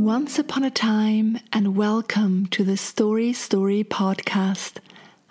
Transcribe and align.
Once 0.00 0.38
upon 0.38 0.64
a 0.64 0.70
time, 0.70 1.38
and 1.52 1.76
welcome 1.76 2.46
to 2.46 2.64
the 2.64 2.78
Story 2.78 3.34
Story 3.34 3.84
podcast. 3.84 4.78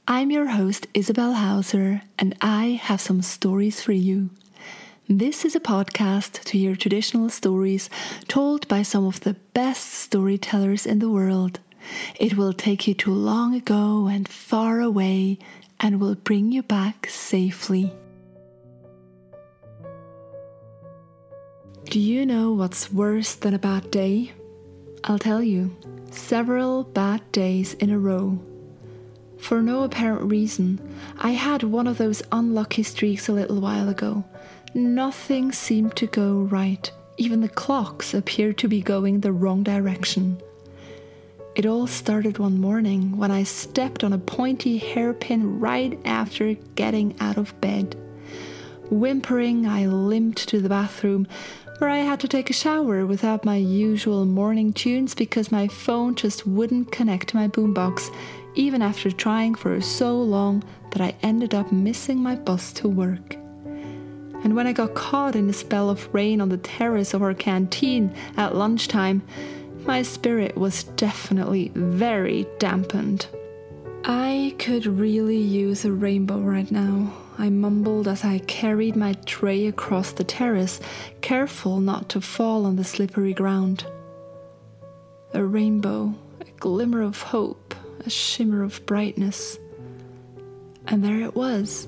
I'm 0.08 0.30
your 0.30 0.46
host, 0.46 0.86
Isabel 0.94 1.34
Hauser, 1.34 2.04
and 2.20 2.36
I 2.40 2.80
have 2.84 3.02
some 3.02 3.24
stories 3.24 3.82
for 3.82 3.94
you. 3.94 4.30
This 5.10 5.44
is 5.44 5.56
a 5.56 5.60
podcast 5.60 6.44
to 6.44 6.60
hear 6.60 6.76
traditional 6.76 7.32
stories 7.32 7.90
told 8.28 8.68
by 8.68 8.84
some 8.84 9.08
of 9.08 9.22
the 9.22 9.34
best 9.56 9.92
storytellers 9.92 10.86
in 10.86 11.00
the 11.00 11.10
world. 11.10 11.60
It 12.20 12.38
will 12.38 12.54
take 12.54 12.88
you 12.88 12.94
to 12.94 13.12
long 13.12 13.56
ago 13.56 14.06
and 14.06 14.30
far 14.30 14.82
away 14.82 15.40
and 15.80 16.00
will 16.00 16.14
bring 16.14 16.52
you 16.52 16.62
back 16.62 17.08
safely. 17.10 17.92
Do 21.86 22.00
you 22.00 22.24
know 22.24 22.52
what's 22.52 22.94
worse 22.94 23.34
than 23.34 23.56
a 23.56 23.60
bad 23.60 23.90
day? 23.90 24.34
I'll 25.04 25.20
tell 25.20 25.42
you, 25.42 25.76
several 26.12 26.84
bad 26.84 27.22
days 27.32 27.74
in 27.76 27.90
a 27.90 28.00
row. 28.00 28.40
For 29.40 29.62
no 29.62 29.84
apparent 29.84 30.30
reason, 30.30 30.80
I 31.18 31.32
had 31.32 31.64
one 31.64 31.88
of 31.88 31.98
those 31.98 32.22
unlucky 32.32 32.84
streaks 32.84 33.28
a 33.28 33.34
little 33.34 33.62
while 33.62 33.88
ago. 33.88 34.26
Nothing 34.74 35.52
seemed 35.52 35.96
to 35.96 36.08
go 36.08 36.42
right, 36.42 36.92
even 37.18 37.42
the 37.42 37.50
clocks 37.50 38.14
appeared 38.14 38.58
to 38.60 38.68
be 38.68 38.82
going 38.82 39.22
the 39.22 39.32
wrong 39.32 39.64
direction. 39.64 40.42
It 41.56 41.66
all 41.66 41.88
started 41.88 42.38
one 42.38 42.60
morning 42.60 43.18
when 43.18 43.32
I 43.32 43.44
stepped 43.44 44.04
on 44.04 44.14
a 44.14 44.18
pointy 44.18 44.78
hairpin 44.78 45.60
right 45.60 46.00
after 46.06 46.54
getting 46.76 47.16
out 47.20 47.38
of 47.38 47.60
bed. 47.62 47.96
Whimpering, 48.92 49.66
I 49.66 49.86
limped 49.86 50.48
to 50.50 50.62
the 50.62 50.70
bathroom 50.70 51.28
where 51.80 51.90
I 51.90 52.00
had 52.00 52.20
to 52.20 52.28
take 52.28 52.50
a 52.50 52.54
shower 52.54 53.06
without 53.06 53.46
my 53.46 53.56
usual 53.56 54.26
morning 54.26 54.74
tunes 54.74 55.16
because 55.16 55.52
my 55.52 55.70
phone 55.70 56.14
just 56.14 56.46
wouldn't 56.46 56.92
connect 56.92 57.30
to 57.30 57.38
my 57.38 57.48
boombox, 57.48 58.14
even 58.56 58.82
after 58.82 59.10
trying 59.10 59.56
for 59.56 59.80
so 59.80 60.22
long 60.22 60.62
that 60.92 61.02
I 61.02 61.16
ended 61.24 61.56
up 61.56 61.72
missing 61.72 62.18
my 62.18 62.36
bus 62.36 62.74
to 62.74 62.90
work. 62.90 63.36
And 64.44 64.56
when 64.56 64.68
I 64.68 64.74
got 64.74 64.94
caught 64.94 65.38
in 65.38 65.50
a 65.50 65.54
spell 65.54 65.90
of 65.90 66.14
rain 66.14 66.42
on 66.42 66.50
the 66.50 66.58
terrace 66.58 67.14
of 67.14 67.22
our 67.22 67.34
canteen 67.34 68.14
at 68.36 68.56
lunchtime, 68.56 69.22
my 69.86 70.02
spirit 70.02 70.58
was 70.58 70.84
definitely 70.84 71.72
very 71.76 72.46
dampened. 72.58 73.28
I 74.04 74.54
could 74.60 74.86
really 74.86 75.38
use 75.38 75.86
a 75.86 75.92
rainbow 75.92 76.40
right 76.40 76.70
now. 76.70 77.14
I 77.40 77.50
mumbled 77.50 78.10
as 78.10 78.26
I 78.26 78.40
carried 78.40 78.98
my 78.98 79.14
tray 79.26 79.66
across 79.66 80.12
the 80.12 80.26
terrace, 80.26 80.82
careful 81.22 81.80
not 81.80 82.10
to 82.10 82.20
fall 82.20 82.66
on 82.66 82.76
the 82.76 82.84
slippery 82.84 83.34
ground. 83.34 83.86
A 85.34 85.42
rainbow, 85.42 86.14
a 86.42 86.52
glimmer 86.60 87.02
of 87.02 87.22
hope, 87.22 87.74
a 88.06 88.10
shimmer 88.10 88.62
of 88.62 88.86
brightness. 88.86 89.58
And 90.86 91.02
there 91.02 91.22
it 91.22 91.34
was. 91.34 91.88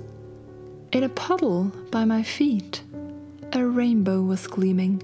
In 0.93 1.03
a 1.03 1.09
puddle 1.09 1.65
by 1.91 2.05
my 2.05 2.23
feet, 2.23 2.81
a 3.51 3.65
rainbow 3.65 4.21
was 4.21 4.47
gleaming. 4.47 5.03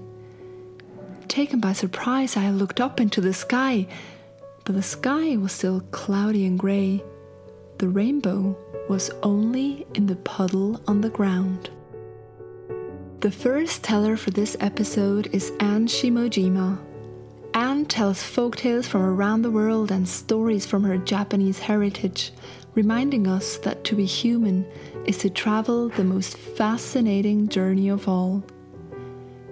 Taken 1.28 1.60
by 1.60 1.74
surprise, 1.74 2.38
I 2.38 2.48
looked 2.48 2.80
up 2.80 3.00
into 3.00 3.20
the 3.20 3.34
sky, 3.34 3.86
but 4.64 4.74
the 4.74 4.82
sky 4.82 5.36
was 5.36 5.52
still 5.52 5.82
cloudy 5.90 6.46
and 6.46 6.58
grey. 6.58 7.02
The 7.76 7.88
rainbow 7.88 8.56
was 8.88 9.10
only 9.22 9.86
in 9.94 10.06
the 10.06 10.16
puddle 10.16 10.80
on 10.86 11.00
the 11.00 11.10
ground. 11.10 11.70
The 13.20 13.30
first 13.30 13.82
teller 13.84 14.16
for 14.16 14.30
this 14.30 14.56
episode 14.60 15.28
is 15.34 15.52
Anne 15.60 15.86
Shimojima. 15.86 16.78
Anne 17.54 17.84
tells 17.86 18.22
folktales 18.22 18.86
from 18.86 19.02
around 19.02 19.42
the 19.42 19.50
world 19.50 19.90
and 19.90 20.08
stories 20.08 20.64
from 20.64 20.84
her 20.84 20.96
Japanese 20.96 21.58
heritage, 21.58 22.32
reminding 22.74 23.26
us 23.26 23.58
that 23.58 23.82
to 23.84 23.96
be 23.96 24.04
human 24.04 24.64
is 25.04 25.18
to 25.18 25.30
travel 25.30 25.88
the 25.88 26.04
most 26.04 26.36
fascinating 26.36 27.48
journey 27.48 27.88
of 27.88 28.08
all. 28.08 28.44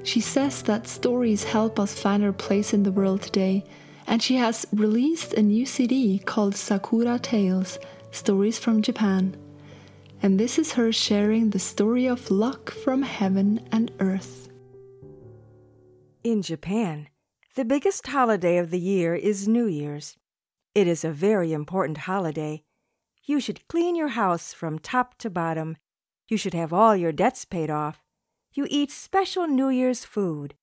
She 0.05 0.21
says 0.21 0.63
that 0.63 0.87
stories 0.87 1.43
help 1.43 1.81
us 1.81 1.99
find 1.99 2.23
our 2.23 2.33
place 2.33 2.73
in 2.73 2.85
the 2.85 2.93
world 2.93 3.23
today, 3.23 3.65
and 4.07 4.23
she 4.23 4.37
has 4.37 4.65
released 4.73 5.35
a 5.35 5.43
new 5.43 5.67
CD 5.67 6.21
called 6.21 6.55
Sakura 6.55 7.19
Tales 7.19 7.81
Stories 8.17 8.59
from 8.59 8.81
Japan. 8.81 9.37
And 10.23 10.41
this 10.41 10.59
is 10.59 10.73
her 10.73 10.91
sharing 10.91 11.51
the 11.51 11.59
story 11.59 12.07
of 12.07 12.31
luck 12.31 12.71
from 12.71 13.03
heaven 13.03 13.69
and 13.71 13.93
earth. 14.01 14.49
In 16.25 16.41
Japan, 16.41 17.09
the 17.57 17.65
biggest 17.67 18.07
holiday 18.07 18.57
of 18.57 18.71
the 18.71 18.81
year 18.81 19.15
is 19.15 19.47
New 19.47 19.67
Year's. 19.67 20.17
It 20.75 20.89
is 20.89 21.05
a 21.05 21.13
very 21.13 21.53
important 21.53 21.99
holiday. 21.99 22.63
You 23.27 23.39
should 23.39 23.69
clean 23.69 23.95
your 23.95 24.09
house 24.09 24.55
from 24.55 24.79
top 24.79 25.19
to 25.19 25.29
bottom. 25.29 25.77
You 26.27 26.39
should 26.39 26.55
have 26.55 26.73
all 26.73 26.97
your 26.97 27.13
debts 27.13 27.45
paid 27.45 27.69
off. 27.69 28.03
You 28.55 28.67
eat 28.71 28.91
special 28.91 29.47
New 29.47 29.69
Year's 29.69 30.07
food. 30.07 30.55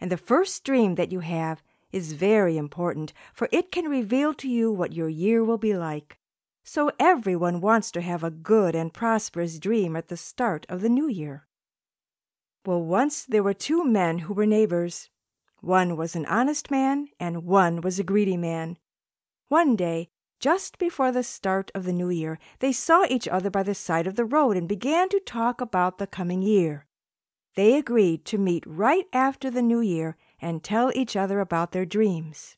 And 0.00 0.10
the 0.10 0.16
first 0.16 0.64
dream 0.64 0.94
that 0.94 1.12
you 1.12 1.20
have 1.20 1.62
is 1.92 2.14
very 2.14 2.56
important, 2.56 3.12
for 3.34 3.46
it 3.52 3.70
can 3.70 3.90
reveal 3.90 4.32
to 4.32 4.48
you 4.48 4.72
what 4.72 4.94
your 4.94 5.10
year 5.10 5.44
will 5.44 5.58
be 5.58 5.76
like. 5.76 6.18
So 6.66 6.90
everyone 6.98 7.60
wants 7.60 7.90
to 7.92 8.00
have 8.00 8.24
a 8.24 8.30
good 8.30 8.74
and 8.74 8.92
prosperous 8.92 9.58
dream 9.58 9.94
at 9.96 10.08
the 10.08 10.16
start 10.16 10.64
of 10.70 10.80
the 10.80 10.88
new 10.88 11.06
year. 11.06 11.46
Well, 12.64 12.82
once 12.82 13.24
there 13.24 13.42
were 13.42 13.52
two 13.52 13.84
men 13.84 14.20
who 14.20 14.32
were 14.32 14.46
neighbors. 14.46 15.10
One 15.60 15.96
was 15.96 16.16
an 16.16 16.24
honest 16.24 16.70
man, 16.70 17.08
and 17.20 17.44
one 17.44 17.82
was 17.82 17.98
a 17.98 18.04
greedy 18.04 18.38
man. 18.38 18.78
One 19.48 19.76
day, 19.76 20.08
just 20.40 20.78
before 20.78 21.12
the 21.12 21.22
start 21.22 21.70
of 21.74 21.84
the 21.84 21.92
new 21.92 22.08
year, 22.08 22.38
they 22.60 22.72
saw 22.72 23.04
each 23.08 23.28
other 23.28 23.50
by 23.50 23.62
the 23.62 23.74
side 23.74 24.06
of 24.06 24.16
the 24.16 24.24
road 24.24 24.56
and 24.56 24.66
began 24.66 25.10
to 25.10 25.20
talk 25.20 25.60
about 25.60 25.98
the 25.98 26.06
coming 26.06 26.42
year. 26.42 26.86
They 27.56 27.76
agreed 27.76 28.24
to 28.26 28.38
meet 28.38 28.64
right 28.66 29.04
after 29.12 29.50
the 29.50 29.62
new 29.62 29.80
year 29.80 30.16
and 30.40 30.62
tell 30.62 30.90
each 30.94 31.14
other 31.14 31.40
about 31.40 31.72
their 31.72 31.86
dreams. 31.86 32.56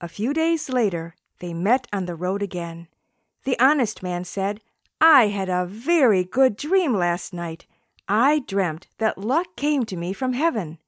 A 0.00 0.08
few 0.08 0.32
days 0.32 0.68
later, 0.68 1.14
they 1.40 1.54
met 1.54 1.86
on 1.92 2.06
the 2.06 2.14
road 2.14 2.42
again. 2.42 2.88
The 3.44 3.58
honest 3.58 4.02
man 4.02 4.24
said, 4.24 4.60
I 5.00 5.28
had 5.28 5.48
a 5.48 5.66
very 5.66 6.24
good 6.24 6.56
dream 6.56 6.94
last 6.94 7.32
night. 7.32 7.66
I 8.08 8.40
dreamt 8.40 8.88
that 8.98 9.18
luck 9.18 9.54
came 9.56 9.84
to 9.84 9.96
me 9.96 10.12
from 10.12 10.32
heaven. 10.32 10.78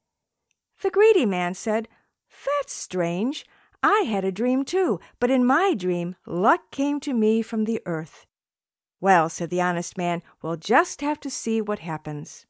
The 0.81 0.89
greedy 0.89 1.25
man 1.25 1.53
said, 1.53 1.87
That's 2.29 2.73
strange. 2.73 3.45
I 3.83 4.01
had 4.01 4.25
a 4.25 4.31
dream 4.31 4.65
too, 4.65 4.99
but 5.19 5.31
in 5.31 5.45
my 5.45 5.73
dream, 5.75 6.15
luck 6.25 6.71
came 6.71 6.99
to 7.01 7.13
me 7.13 7.41
from 7.41 7.65
the 7.65 7.81
earth. 7.85 8.25
Well, 8.99 9.29
said 9.29 9.49
the 9.49 9.61
honest 9.61 9.97
man, 9.97 10.21
we'll 10.41 10.57
just 10.57 11.01
have 11.01 11.19
to 11.21 11.29
see 11.29 11.61
what 11.61 11.79
happens. 11.79 12.45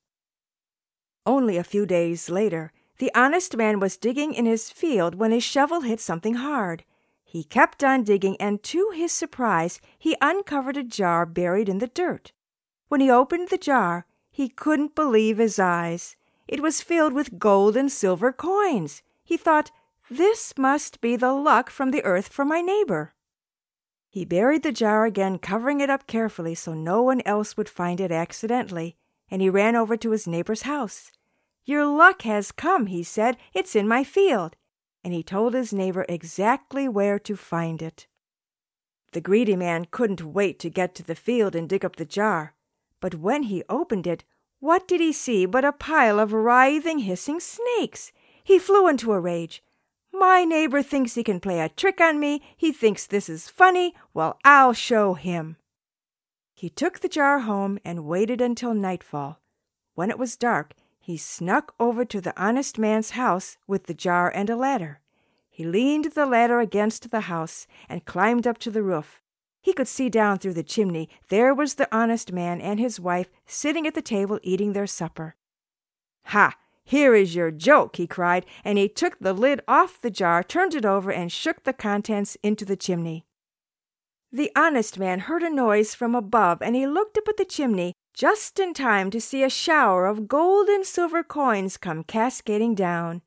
Only 1.25 1.57
a 1.57 1.63
few 1.63 1.85
days 1.85 2.29
later, 2.29 2.73
the 2.97 3.11
honest 3.15 3.55
man 3.55 3.79
was 3.79 3.97
digging 3.97 4.33
in 4.33 4.45
his 4.45 4.69
field 4.69 5.15
when 5.15 5.31
his 5.31 5.43
shovel 5.43 5.81
hit 5.81 5.99
something 5.99 6.35
hard. 6.35 6.83
He 7.31 7.45
kept 7.45 7.81
on 7.81 8.03
digging, 8.03 8.35
and 8.41 8.61
to 8.63 8.91
his 8.93 9.13
surprise, 9.13 9.79
he 9.97 10.17
uncovered 10.19 10.75
a 10.75 10.83
jar 10.83 11.25
buried 11.25 11.69
in 11.69 11.77
the 11.77 11.87
dirt. 11.87 12.33
When 12.89 12.99
he 12.99 13.09
opened 13.09 13.47
the 13.47 13.57
jar, 13.57 14.05
he 14.33 14.49
couldn't 14.49 14.95
believe 14.95 15.37
his 15.37 15.57
eyes. 15.57 16.17
It 16.45 16.61
was 16.61 16.81
filled 16.81 17.13
with 17.13 17.39
gold 17.39 17.77
and 17.77 17.89
silver 17.89 18.33
coins. 18.33 19.01
He 19.23 19.37
thought, 19.37 19.71
This 20.09 20.57
must 20.57 20.99
be 20.99 21.15
the 21.15 21.31
luck 21.31 21.69
from 21.69 21.91
the 21.91 22.03
earth 22.03 22.27
for 22.27 22.43
my 22.43 22.59
neighbor. 22.59 23.13
He 24.09 24.25
buried 24.25 24.63
the 24.63 24.73
jar 24.73 25.05
again, 25.05 25.37
covering 25.37 25.79
it 25.79 25.89
up 25.89 26.07
carefully 26.07 26.53
so 26.53 26.73
no 26.73 27.01
one 27.01 27.21
else 27.25 27.55
would 27.55 27.69
find 27.69 28.01
it 28.01 28.11
accidentally, 28.11 28.97
and 29.29 29.41
he 29.41 29.49
ran 29.49 29.77
over 29.77 29.95
to 29.95 30.11
his 30.11 30.27
neighbor's 30.27 30.63
house. 30.63 31.13
Your 31.63 31.85
luck 31.85 32.23
has 32.23 32.51
come, 32.51 32.87
he 32.87 33.03
said. 33.03 33.37
It's 33.53 33.73
in 33.73 33.87
my 33.87 34.03
field 34.03 34.57
and 35.03 35.13
he 35.13 35.23
told 35.23 35.53
his 35.53 35.73
neighbor 35.73 36.05
exactly 36.07 36.87
where 36.87 37.19
to 37.19 37.35
find 37.35 37.81
it. 37.81 38.07
The 39.13 39.21
greedy 39.21 39.55
man 39.55 39.85
couldn't 39.91 40.21
wait 40.21 40.59
to 40.59 40.69
get 40.69 40.95
to 40.95 41.03
the 41.03 41.15
field 41.15 41.55
and 41.55 41.67
dig 41.67 41.83
up 41.83 41.97
the 41.97 42.05
jar, 42.05 42.55
but 42.99 43.15
when 43.15 43.43
he 43.43 43.63
opened 43.67 44.07
it, 44.07 44.23
what 44.59 44.87
did 44.87 45.01
he 45.01 45.11
see 45.11 45.45
but 45.45 45.65
a 45.65 45.71
pile 45.71 46.19
of 46.19 46.33
writhing, 46.33 46.99
hissing 46.99 47.39
snakes? 47.39 48.11
He 48.43 48.59
flew 48.59 48.87
into 48.87 49.11
a 49.11 49.19
rage. 49.19 49.63
My 50.13 50.45
neighbor 50.45 50.83
thinks 50.83 51.15
he 51.15 51.23
can 51.23 51.39
play 51.39 51.59
a 51.59 51.69
trick 51.69 51.99
on 51.99 52.19
me. 52.19 52.41
He 52.55 52.71
thinks 52.71 53.07
this 53.07 53.27
is 53.27 53.49
funny. 53.49 53.95
Well, 54.13 54.37
I'll 54.43 54.73
show 54.73 55.15
him. 55.15 55.57
He 56.53 56.69
took 56.69 56.99
the 56.99 57.09
jar 57.09 57.39
home 57.39 57.79
and 57.83 58.05
waited 58.05 58.39
until 58.39 58.73
nightfall. 58.73 59.39
When 59.95 60.11
it 60.11 60.19
was 60.19 60.37
dark, 60.37 60.73
he 61.11 61.17
snuck 61.17 61.75
over 61.77 62.05
to 62.05 62.21
the 62.21 62.33
honest 62.41 62.79
man's 62.79 63.11
house 63.11 63.57
with 63.67 63.83
the 63.83 63.93
jar 63.93 64.31
and 64.33 64.49
a 64.49 64.55
ladder. 64.55 65.01
He 65.49 65.65
leaned 65.65 66.05
the 66.05 66.25
ladder 66.25 66.61
against 66.61 67.11
the 67.11 67.21
house 67.21 67.67
and 67.89 68.05
climbed 68.05 68.47
up 68.47 68.57
to 68.59 68.71
the 68.71 68.81
roof. 68.81 69.21
He 69.61 69.73
could 69.73 69.89
see 69.89 70.07
down 70.07 70.39
through 70.39 70.53
the 70.53 70.63
chimney. 70.63 71.09
There 71.27 71.53
was 71.53 71.75
the 71.75 71.93
honest 71.93 72.31
man 72.31 72.61
and 72.61 72.79
his 72.79 72.97
wife 72.97 73.29
sitting 73.45 73.85
at 73.85 73.93
the 73.93 74.01
table 74.01 74.39
eating 74.41 74.71
their 74.71 74.87
supper. 74.87 75.35
Ha! 76.27 76.55
Here 76.85 77.13
is 77.13 77.35
your 77.35 77.51
joke, 77.51 77.97
he 77.97 78.07
cried, 78.07 78.45
and 78.63 78.77
he 78.77 78.87
took 78.87 79.19
the 79.19 79.33
lid 79.33 79.59
off 79.67 79.99
the 79.99 80.09
jar, 80.09 80.41
turned 80.43 80.73
it 80.73 80.85
over, 80.85 81.11
and 81.11 81.29
shook 81.29 81.63
the 81.63 81.73
contents 81.73 82.37
into 82.41 82.63
the 82.63 82.77
chimney. 82.77 83.25
The 84.33 84.51
honest 84.55 84.97
man 84.97 85.19
heard 85.19 85.43
a 85.43 85.49
noise 85.49 85.93
from 85.93 86.15
above, 86.15 86.61
and 86.61 86.75
he 86.75 86.87
looked 86.87 87.17
up 87.17 87.27
at 87.27 87.35
the 87.37 87.45
chimney 87.45 87.93
just 88.13 88.59
in 88.59 88.73
time 88.73 89.09
to 89.11 89.19
see 89.19 89.43
a 89.43 89.49
shower 89.49 90.05
of 90.05 90.27
gold 90.27 90.69
and 90.69 90.85
silver 90.85 91.23
coins 91.23 91.77
come 91.77 92.03
cascading 92.03 92.75
down. 92.75 93.21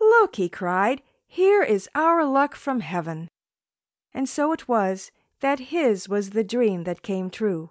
Look, 0.00 0.36
he 0.36 0.48
cried, 0.48 1.02
here 1.26 1.62
is 1.62 1.88
our 1.94 2.24
luck 2.24 2.54
from 2.54 2.80
heaven. 2.80 3.28
And 4.14 4.28
so 4.28 4.52
it 4.52 4.68
was 4.68 5.10
that 5.40 5.58
his 5.58 6.08
was 6.08 6.30
the 6.30 6.44
dream 6.44 6.84
that 6.84 7.02
came 7.02 7.30
true, 7.30 7.70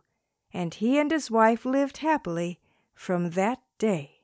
and 0.54 0.74
he 0.74 1.00
and 1.00 1.12
his 1.12 1.32
wife 1.32 1.66
lived 1.66 1.98
happily 1.98 2.60
from 2.94 3.32
that 3.32 3.60
day. 3.78 4.22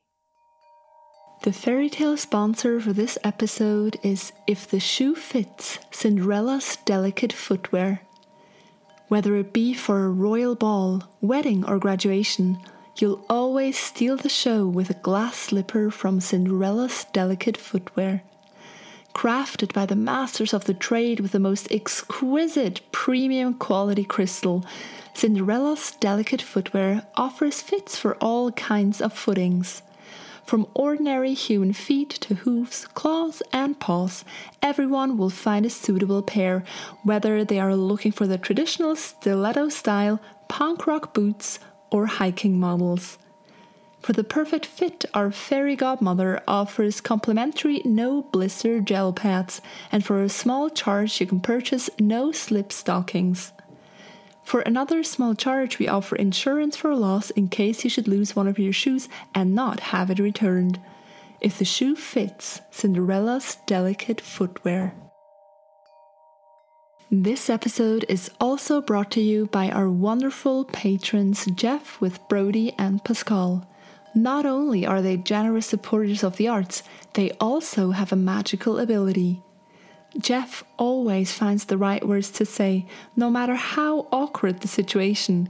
The 1.43 1.51
fairy 1.51 1.89
tale 1.89 2.15
sponsor 2.15 2.79
for 2.79 2.93
this 2.93 3.17
episode 3.23 3.97
is 4.01 4.31
If 4.47 4.69
the 4.69 4.79
Shoe 4.79 5.15
Fits 5.15 5.77
Cinderella's 5.91 6.77
Delicate 6.85 7.33
Footwear. 7.33 8.02
Whether 9.07 9.35
it 9.35 9.53
be 9.53 9.73
for 9.73 10.05
a 10.05 10.09
royal 10.09 10.55
ball, 10.55 11.03
wedding, 11.21 11.65
or 11.65 11.77
graduation, 11.77 12.57
you'll 12.97 13.25
always 13.29 13.77
steal 13.77 14.17
the 14.17 14.29
show 14.29 14.67
with 14.67 14.89
a 14.89 14.95
glass 14.95 15.35
slipper 15.35 15.91
from 15.91 16.21
Cinderella's 16.21 17.05
Delicate 17.13 17.57
Footwear. 17.57 18.23
Crafted 19.13 19.73
by 19.73 19.85
the 19.85 19.95
masters 19.95 20.53
of 20.53 20.65
the 20.65 20.73
trade 20.73 21.19
with 21.19 21.31
the 21.31 21.39
most 21.39 21.71
exquisite 21.71 22.81
premium 22.91 23.53
quality 23.53 24.03
crystal, 24.03 24.65
Cinderella's 25.13 25.91
Delicate 25.99 26.41
Footwear 26.41 27.05
offers 27.15 27.61
fits 27.61 27.97
for 27.97 28.15
all 28.15 28.51
kinds 28.53 28.99
of 29.01 29.13
footings. 29.13 29.83
From 30.45 30.67
ordinary 30.73 31.33
human 31.33 31.73
feet 31.73 32.09
to 32.09 32.35
hooves, 32.35 32.85
claws, 32.93 33.41
and 33.53 33.79
paws, 33.79 34.25
everyone 34.61 35.17
will 35.17 35.29
find 35.29 35.65
a 35.65 35.69
suitable 35.69 36.21
pair, 36.21 36.63
whether 37.03 37.45
they 37.45 37.59
are 37.59 37.75
looking 37.75 38.11
for 38.11 38.27
the 38.27 38.37
traditional 38.37 38.95
stiletto 38.95 39.69
style, 39.69 40.19
punk 40.49 40.85
rock 40.85 41.13
boots, 41.13 41.59
or 41.91 42.07
hiking 42.07 42.59
models. 42.59 43.17
For 44.01 44.11
the 44.11 44.23
perfect 44.25 44.65
fit, 44.65 45.05
our 45.13 45.31
fairy 45.31 45.77
godmother 45.77 46.43
offers 46.45 46.99
complimentary 46.99 47.81
no 47.85 48.23
blister 48.23 48.81
gel 48.81 49.13
pads, 49.13 49.61
and 49.93 50.03
for 50.05 50.21
a 50.21 50.27
small 50.27 50.69
charge, 50.69 51.21
you 51.21 51.25
can 51.25 51.39
purchase 51.39 51.89
no 51.97 52.33
slip 52.33 52.73
stockings. 52.73 53.53
For 54.53 54.61
another 54.61 55.01
small 55.03 55.33
charge, 55.33 55.79
we 55.79 55.87
offer 55.87 56.15
insurance 56.15 56.77
for 56.77 56.93
loss 56.93 57.31
in 57.31 57.47
case 57.47 57.83
you 57.83 57.89
should 57.89 58.07
lose 58.07 58.35
one 58.35 58.47
of 58.47 58.59
your 58.59 58.71
shoes 58.71 59.09
and 59.33 59.55
not 59.55 59.79
have 59.79 60.11
it 60.11 60.19
returned. 60.19 60.79
If 61.41 61.57
the 61.57 61.65
shoe 61.65 61.95
fits, 61.95 62.61
Cinderella's 62.69 63.57
delicate 63.65 64.21
footwear. 64.21 64.93
This 67.09 67.49
episode 67.49 68.05
is 68.07 68.29
also 68.39 68.79
brought 68.79 69.09
to 69.13 69.21
you 69.21 69.47
by 69.47 69.71
our 69.71 69.89
wonderful 69.89 70.65
patrons 70.65 71.47
Jeff 71.55 71.99
with 71.99 72.19
Brody 72.29 72.75
and 72.77 73.03
Pascal. 73.03 73.67
Not 74.13 74.45
only 74.45 74.85
are 74.85 75.01
they 75.01 75.17
generous 75.17 75.65
supporters 75.65 76.23
of 76.23 76.37
the 76.37 76.47
arts, 76.47 76.83
they 77.15 77.31
also 77.39 77.89
have 77.89 78.11
a 78.11 78.15
magical 78.15 78.77
ability. 78.77 79.41
Jeff 80.17 80.63
always 80.77 81.31
finds 81.31 81.65
the 81.65 81.77
right 81.77 82.07
words 82.07 82.29
to 82.29 82.45
say, 82.45 82.85
no 83.15 83.29
matter 83.29 83.55
how 83.55 84.07
awkward 84.11 84.59
the 84.59 84.67
situation. 84.67 85.49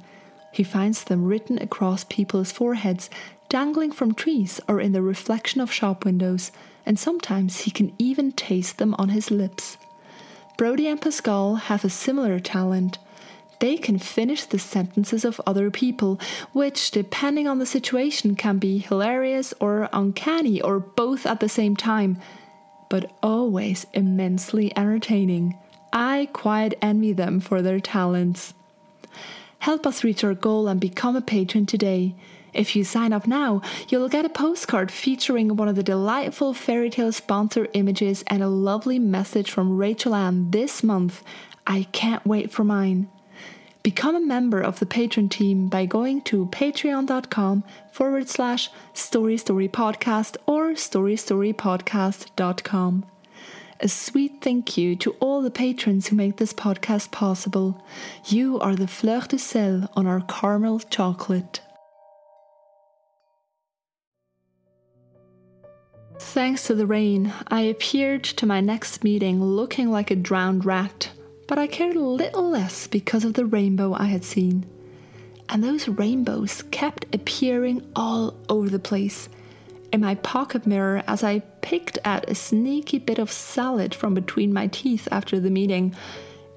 He 0.52 0.64
finds 0.64 1.04
them 1.04 1.26
written 1.26 1.58
across 1.58 2.04
people's 2.06 2.52
foreheads, 2.52 3.10
dangling 3.50 3.92
from 3.92 4.14
trees 4.14 4.62
or 4.68 4.80
in 4.80 4.94
the 4.94 5.02
reflection 5.02 5.60
of 5.60 5.72
shop 5.72 6.06
windows, 6.06 6.52
and 6.86 6.98
sometimes 6.98 7.62
he 7.62 7.72
can 7.72 7.94
even 7.98 8.32
taste 8.32 8.78
them 8.78 8.96
on 8.98 9.10
his 9.10 9.32
lips. 9.32 9.78
Brody 10.58 10.88
and 10.88 11.02
Pascal 11.02 11.56
have 11.56 11.84
a 11.84 11.90
similar 11.90 12.40
talent. 12.40 13.00
They 13.60 13.78
can 13.78 13.98
finish 13.98 14.46
the 14.46 14.60
sentences 14.60 15.26
of 15.26 15.42
other 15.46 15.72
people, 15.72 16.20
which, 16.52 16.92
depending 16.92 17.48
on 17.48 17.60
the 17.60 17.66
situation, 17.66 18.36
can 18.36 18.60
be 18.60 18.78
hilarious 18.78 19.54
or 19.60 19.90
uncanny 19.92 20.62
or 20.62 20.80
both 20.80 21.26
at 21.26 21.40
the 21.40 21.50
same 21.50 21.76
time 21.76 22.18
but 22.94 23.10
always 23.24 23.88
immensely 23.94 24.72
entertaining. 24.78 25.58
I 25.92 26.30
quite 26.32 26.76
envy 26.80 27.12
them 27.12 27.40
for 27.40 27.60
their 27.60 27.80
talents. 27.80 28.54
Help 29.58 29.88
us 29.88 30.04
reach 30.04 30.24
our 30.24 30.36
goal 30.36 30.68
and 30.68 30.80
become 30.80 31.16
a 31.16 31.22
patron 31.22 31.66
today. 31.66 32.14
If 32.54 32.76
you 32.76 32.84
sign 32.84 33.12
up 33.12 33.26
now, 33.26 33.64
you'll 33.90 34.10
get 34.10 34.26
a 34.26 34.30
postcard 34.30 34.92
featuring 34.92 35.56
one 35.56 35.68
of 35.68 35.76
the 35.76 35.82
delightful 35.82 36.54
fairy 36.54 36.92
tale 36.92 37.12
sponsor 37.12 37.68
images 37.74 38.24
and 38.28 38.44
a 38.44 38.48
lovely 38.48 39.00
message 39.00 39.50
from 39.50 39.76
Rachel 39.76 40.14
Ann 40.14 40.52
this 40.52 40.84
month. 40.84 41.24
I 41.66 41.88
can't 41.94 42.24
wait 42.28 42.52
for 42.52 42.64
mine. 42.64 43.10
Become 43.84 44.16
a 44.16 44.22
member 44.22 44.62
of 44.62 44.80
the 44.80 44.86
patron 44.86 45.28
team 45.28 45.68
by 45.68 45.86
going 45.86 46.22
to 46.22 46.46
patreon.com 46.46 47.66
forward 47.92 48.30
slash 48.30 48.70
story 48.94 49.36
story 49.36 49.68
podcast 49.68 50.38
or 50.46 50.70
storystorypodcast.com. 50.70 53.06
A 53.82 53.90
sweet 53.90 54.42
thank 54.42 54.78
you 54.78 54.96
to 54.96 55.12
all 55.20 55.42
the 55.42 55.52
patrons 55.52 56.08
who 56.08 56.16
make 56.16 56.38
this 56.38 56.54
podcast 56.54 57.12
possible. 57.12 57.84
You 58.28 58.58
are 58.62 58.78
the 58.78 58.88
fleur 58.88 59.26
de 59.28 59.38
sel 59.38 59.92
on 59.98 60.08
our 60.08 60.22
caramel 60.22 60.80
chocolate. 60.80 61.60
Thanks 66.20 66.68
to 66.68 66.76
the 66.76 66.88
rain, 66.88 67.34
I 67.50 67.62
appeared 67.62 68.24
to 68.24 68.46
my 68.46 68.62
next 68.62 69.04
meeting 69.04 69.44
looking 69.44 69.92
like 69.92 70.10
a 70.10 70.16
drowned 70.16 70.64
rat 70.64 71.10
but 71.48 71.58
I 71.60 71.68
cared 71.68 71.96
little 71.96 72.50
less 72.50 72.88
because 72.88 73.26
of 73.26 73.34
the 73.34 73.46
rainbow 73.46 73.94
I 73.94 74.06
had 74.06 74.24
seen. 74.24 74.66
And 75.50 75.64
those 75.64 75.88
rainbows 75.88 76.64
kept 76.72 77.14
appearing 77.14 77.86
all 77.96 78.36
over 78.50 78.70
the 78.70 78.80
place. 78.80 79.30
In 79.92 80.02
my 80.02 80.16
pocket 80.16 80.66
mirror, 80.66 81.04
as 81.08 81.24
I 81.24 81.40
picked 81.62 82.00
at 82.04 82.30
a 82.30 82.36
sneaky 82.36 82.98
bit 82.98 83.20
of 83.20 83.32
salad 83.32 83.94
from 83.94 84.14
between 84.14 84.54
my 84.54 84.68
teeth 84.68 85.08
after 85.12 85.40
the 85.40 85.52
meeting, 85.52 85.94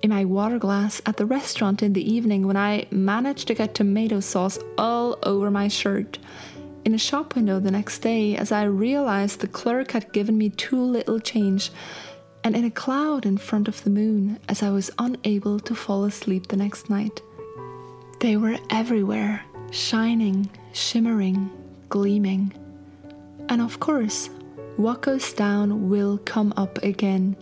in 0.03 0.11
my 0.11 0.25
water 0.25 0.59
glass 0.59 1.03
at 1.05 1.17
the 1.17 1.27
restaurant 1.27 1.83
in 1.83 1.93
the 1.93 2.13
evening 2.13 2.47
when 2.47 2.57
I 2.57 2.87
managed 2.91 3.49
to 3.49 3.55
get 3.55 3.75
tomato 3.75 4.21
sauce 4.21 4.59
all 4.79 5.19
over 5.23 5.51
my 5.51 5.69
shirt, 5.69 6.19
in 6.85 6.95
a 6.95 6.99
shop 6.99 7.35
window 7.35 7.59
the 7.59 7.73
next 7.73 7.99
day 7.99 8.37
as 8.37 8.53
I 8.53 8.63
realized 8.65 9.41
the 9.41 9.49
clerk 9.49 9.91
had 9.91 10.13
given 10.13 10.39
me 10.39 10.51
too 10.51 10.81
little 10.81 11.19
change 11.19 11.73
and 12.47 12.55
in 12.55 12.65
a 12.65 12.71
cloud 12.71 13.27
in 13.27 13.37
front 13.37 13.67
of 13.67 13.83
the 13.83 13.91
moon 13.91 14.39
as 14.49 14.63
I 14.63 14.71
was 14.71 14.89
unable 15.01 15.59
to 15.59 15.75
fall 15.75 16.05
asleep 16.05 16.47
the 16.47 16.57
next 16.57 16.89
night. 16.89 17.21
They 18.21 18.37
were 18.37 18.57
everywhere, 18.71 19.45
shining, 19.73 20.49
shimmering, 20.73 21.51
gleaming. 21.89 22.53
And 23.49 23.61
of 23.61 23.81
course, 23.81 24.31
what 24.77 25.03
goes 25.03 25.33
down 25.33 25.89
will 25.89 26.19
come 26.19 26.55
up 26.57 26.81
again. 26.85 27.35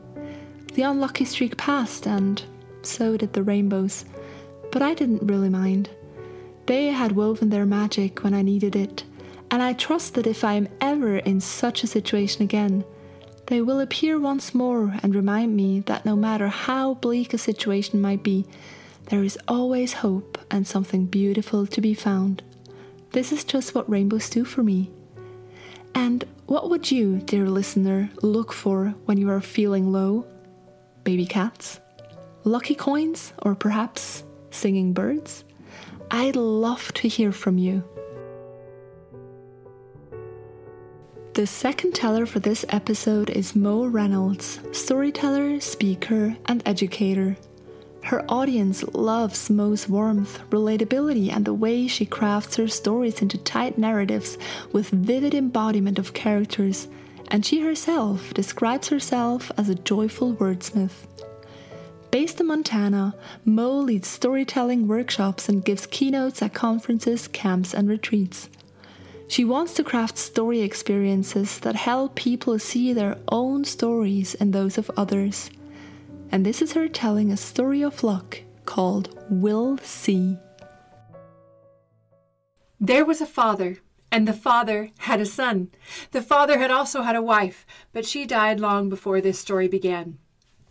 The 0.72 0.84
unlucky 0.84 1.26
streak 1.26 1.58
passed, 1.58 2.06
and 2.06 2.42
so 2.80 3.18
did 3.18 3.34
the 3.34 3.42
rainbows, 3.42 4.06
but 4.72 4.80
I 4.80 4.94
didn't 4.94 5.26
really 5.30 5.50
mind. 5.50 5.90
They 6.64 6.86
had 6.86 7.12
woven 7.12 7.50
their 7.50 7.66
magic 7.66 8.24
when 8.24 8.32
I 8.32 8.40
needed 8.40 8.74
it, 8.74 9.04
and 9.50 9.62
I 9.62 9.74
trust 9.74 10.14
that 10.14 10.26
if 10.26 10.44
I 10.44 10.54
am 10.54 10.68
ever 10.80 11.18
in 11.18 11.42
such 11.42 11.82
a 11.82 11.86
situation 11.86 12.42
again, 12.42 12.86
they 13.46 13.60
will 13.60 13.80
appear 13.80 14.18
once 14.18 14.54
more 14.54 14.94
and 15.02 15.14
remind 15.14 15.54
me 15.54 15.80
that 15.80 16.04
no 16.04 16.16
matter 16.16 16.48
how 16.48 16.94
bleak 16.94 17.34
a 17.34 17.38
situation 17.38 18.00
might 18.00 18.22
be, 18.22 18.46
there 19.10 19.22
is 19.22 19.38
always 19.46 19.94
hope 19.94 20.38
and 20.50 20.66
something 20.66 21.06
beautiful 21.06 21.66
to 21.66 21.80
be 21.80 21.94
found. 21.94 22.42
This 23.12 23.32
is 23.32 23.44
just 23.44 23.74
what 23.74 23.88
rainbows 23.88 24.30
do 24.30 24.44
for 24.44 24.62
me. 24.62 24.90
And 25.94 26.24
what 26.46 26.70
would 26.70 26.90
you, 26.90 27.18
dear 27.18 27.48
listener, 27.48 28.10
look 28.22 28.52
for 28.52 28.94
when 29.04 29.18
you 29.18 29.30
are 29.30 29.40
feeling 29.40 29.92
low? 29.92 30.26
Baby 31.04 31.26
cats? 31.26 31.80
Lucky 32.44 32.74
coins? 32.74 33.32
Or 33.42 33.54
perhaps 33.54 34.24
singing 34.50 34.92
birds? 34.92 35.44
I'd 36.10 36.36
love 36.36 36.92
to 36.94 37.08
hear 37.08 37.30
from 37.30 37.58
you. 37.58 37.84
The 41.34 41.48
second 41.48 41.96
teller 41.96 42.26
for 42.26 42.38
this 42.38 42.64
episode 42.68 43.28
is 43.28 43.56
Mo 43.56 43.86
Reynolds, 43.86 44.60
storyteller, 44.70 45.58
speaker, 45.58 46.36
and 46.46 46.62
educator. 46.64 47.36
Her 48.04 48.24
audience 48.28 48.84
loves 48.94 49.50
Mo's 49.50 49.88
warmth, 49.88 50.38
relatability, 50.50 51.32
and 51.32 51.44
the 51.44 51.52
way 51.52 51.88
she 51.88 52.06
crafts 52.06 52.54
her 52.54 52.68
stories 52.68 53.20
into 53.20 53.36
tight 53.36 53.76
narratives 53.76 54.38
with 54.70 54.90
vivid 54.90 55.34
embodiment 55.34 55.98
of 55.98 56.14
characters, 56.14 56.86
and 57.32 57.44
she 57.44 57.62
herself 57.62 58.32
describes 58.32 58.90
herself 58.90 59.50
as 59.58 59.68
a 59.68 59.74
joyful 59.74 60.34
wordsmith. 60.36 61.08
Based 62.12 62.38
in 62.38 62.46
Montana, 62.46 63.16
Mo 63.44 63.72
leads 63.72 64.06
storytelling 64.06 64.86
workshops 64.86 65.48
and 65.48 65.64
gives 65.64 65.86
keynotes 65.86 66.42
at 66.42 66.54
conferences, 66.54 67.26
camps, 67.26 67.74
and 67.74 67.88
retreats. 67.88 68.48
She 69.26 69.44
wants 69.44 69.74
to 69.74 69.84
craft 69.84 70.18
story 70.18 70.60
experiences 70.60 71.58
that 71.60 71.76
help 71.76 72.14
people 72.14 72.58
see 72.58 72.92
their 72.92 73.16
own 73.28 73.64
stories 73.64 74.34
and 74.34 74.52
those 74.52 74.78
of 74.78 74.90
others. 74.96 75.50
And 76.30 76.44
this 76.44 76.60
is 76.60 76.72
her 76.72 76.88
telling 76.88 77.30
a 77.30 77.36
story 77.36 77.82
of 77.82 78.02
luck 78.02 78.40
called 78.64 79.18
We'll 79.30 79.78
See. 79.78 80.36
There 82.80 83.04
was 83.04 83.20
a 83.20 83.26
father, 83.26 83.78
and 84.12 84.28
the 84.28 84.32
father 84.32 84.90
had 84.98 85.20
a 85.20 85.26
son. 85.26 85.70
The 86.10 86.22
father 86.22 86.58
had 86.58 86.70
also 86.70 87.02
had 87.02 87.16
a 87.16 87.22
wife, 87.22 87.66
but 87.92 88.04
she 88.04 88.26
died 88.26 88.60
long 88.60 88.88
before 88.88 89.20
this 89.20 89.38
story 89.38 89.68
began. 89.68 90.18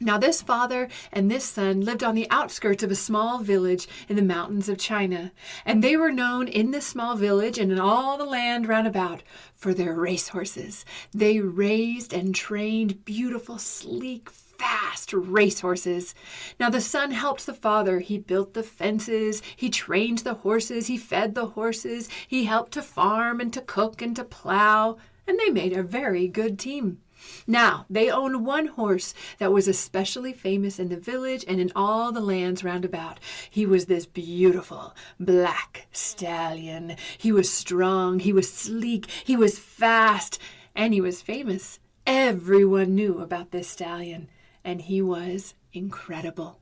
Now, 0.04 0.18
this 0.18 0.42
father 0.42 0.90
and 1.14 1.32
this 1.32 1.46
son 1.46 1.80
lived 1.80 2.04
on 2.04 2.14
the 2.14 2.28
outskirts 2.30 2.84
of 2.84 2.92
a 2.92 2.96
small 2.96 3.40
village 3.40 3.88
in 4.10 4.18
the 4.18 4.22
mountains 4.22 4.68
of 4.68 4.78
China, 4.78 5.32
and 5.66 5.82
they 5.82 5.96
were 5.96 6.12
known 6.12 6.50
in 6.50 6.72
this 6.72 6.86
small 6.86 7.16
village 7.16 7.58
and 7.58 7.72
in 7.72 7.80
all 7.80 8.18
the 8.18 8.26
land 8.26 8.68
round 8.68 8.86
about 8.86 9.24
for 9.56 9.74
their 9.74 9.94
racehorses. 9.94 10.84
They 11.14 11.40
raised 11.40 12.14
and 12.14 12.36
trained 12.36 13.06
beautiful, 13.06 13.58
sleek, 13.58 14.30
fast 14.30 15.14
racehorses. 15.14 16.14
Now, 16.60 16.70
the 16.70 16.82
son 16.82 17.12
helped 17.12 17.46
the 17.46 17.54
father. 17.54 18.02
He 18.02 18.18
built 18.18 18.54
the 18.54 18.64
fences, 18.64 19.42
he 19.56 19.70
trained 19.70 20.20
the 20.20 20.34
horses, 20.34 20.88
he 20.88 20.98
fed 20.98 21.34
the 21.34 21.48
horses, 21.48 22.10
he 22.28 22.44
helped 22.44 22.74
to 22.74 22.82
farm 22.82 23.40
and 23.40 23.54
to 23.54 23.62
cook 23.62 24.02
and 24.02 24.16
to 24.18 24.26
plow, 24.26 24.98
and 25.26 25.40
they 25.40 25.50
made 25.50 25.72
a 25.72 25.82
very 25.82 26.28
good 26.28 26.60
team. 26.60 27.00
Now, 27.46 27.86
they 27.90 28.10
owned 28.10 28.46
one 28.46 28.68
horse 28.68 29.14
that 29.40 29.52
was 29.52 29.68
especially 29.68 30.34
famous 30.34 30.80
in 30.80 30.90
the 30.90 30.98
village 30.98 31.44
and 31.48 31.60
in 31.60 31.72
all 31.76 32.12
the 32.12 32.22
lands 32.22 32.64
round 32.64 32.86
about. 32.86 33.20
He 33.50 33.66
was 33.66 33.86
this 33.86 34.06
beautiful 34.06 34.96
black 35.20 35.88
stallion. 35.92 36.96
He 37.18 37.32
was 37.32 37.52
strong, 37.52 38.20
he 38.20 38.34
was 38.34 38.52
sleek, 38.52 39.10
he 39.24 39.36
was 39.36 39.60
fast, 39.60 40.40
and 40.76 40.94
he 40.94 41.02
was 41.02 41.22
famous. 41.22 41.80
Everyone 42.06 42.96
knew 42.96 43.20
about 43.20 43.52
this 43.52 43.70
stallion, 43.70 44.30
and 44.64 44.82
he 44.82 45.02
was 45.02 45.54
incredible. 45.72 46.60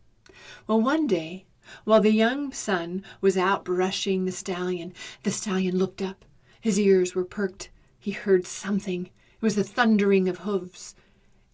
Well, 0.67 0.81
one 0.81 1.07
day, 1.07 1.45
while 1.83 2.01
the 2.01 2.11
young 2.11 2.51
son 2.51 3.03
was 3.21 3.37
out 3.37 3.63
brushing 3.63 4.25
the 4.25 4.31
stallion, 4.31 4.93
the 5.23 5.31
stallion 5.31 5.77
looked 5.77 6.01
up. 6.01 6.25
His 6.59 6.79
ears 6.79 7.15
were 7.15 7.25
perked. 7.25 7.69
He 7.99 8.11
heard 8.11 8.45
something. 8.45 9.09
Was 9.41 9.55
the 9.55 9.63
thundering 9.63 10.29
of 10.29 10.39
hoofs. 10.39 10.95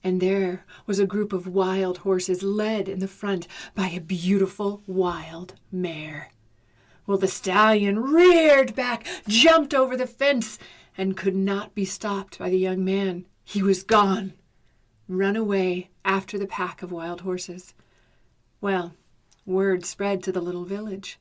And 0.03 0.21
there 0.21 0.63
was 0.85 0.99
a 0.99 1.05
group 1.05 1.33
of 1.33 1.47
wild 1.47 1.99
horses 1.99 2.43
led 2.43 2.87
in 2.87 2.99
the 2.99 3.07
front 3.07 3.47
by 3.73 3.87
a 3.87 3.99
beautiful 3.99 4.81
wild 4.85 5.55
mare. 5.71 6.31
Well, 7.05 7.17
the 7.17 7.27
stallion 7.27 7.99
reared 7.99 8.75
back, 8.75 9.07
jumped 9.27 9.73
over 9.73 9.97
the 9.97 10.05
fence, 10.07 10.59
and 10.97 11.17
could 11.17 11.35
not 11.35 11.73
be 11.73 11.85
stopped 11.85 12.37
by 12.37 12.49
the 12.49 12.57
young 12.57 12.83
man. 12.83 13.25
He 13.43 13.63
was 13.63 13.83
gone, 13.83 14.33
run 15.07 15.35
away 15.35 15.89
after 16.03 16.37
the 16.37 16.47
pack 16.47 16.83
of 16.83 16.91
wild 16.91 17.21
horses. 17.21 17.73
Well, 18.59 18.93
word 19.45 19.85
spread 19.85 20.21
to 20.23 20.31
the 20.31 20.41
little 20.41 20.65
village. 20.65 21.17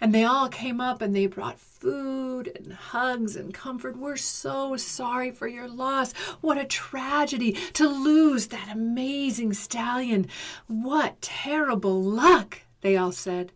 And 0.00 0.14
they 0.14 0.24
all 0.24 0.48
came 0.48 0.80
up 0.80 1.02
and 1.02 1.14
they 1.14 1.26
brought 1.26 1.58
food 1.58 2.52
and 2.54 2.72
hugs 2.72 3.34
and 3.34 3.52
comfort. 3.52 3.96
We're 3.96 4.16
so 4.16 4.76
sorry 4.76 5.32
for 5.32 5.48
your 5.48 5.68
loss. 5.68 6.12
What 6.40 6.58
a 6.58 6.64
tragedy 6.64 7.52
to 7.72 7.88
lose 7.88 8.48
that 8.48 8.70
amazing 8.70 9.54
stallion. 9.54 10.28
What 10.68 11.20
terrible 11.20 12.00
luck, 12.00 12.62
they 12.80 12.96
all 12.96 13.12
said. 13.12 13.52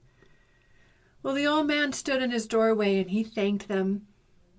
Well, 1.23 1.35
the 1.35 1.47
old 1.47 1.69
man 1.69 1.93
stood 1.93 2.21
in 2.21 2.33
his 2.33 2.49
doorway 2.49 2.99
and 2.99 3.11
he 3.11 3.23
thanked 3.23 3.69
them, 3.69 4.09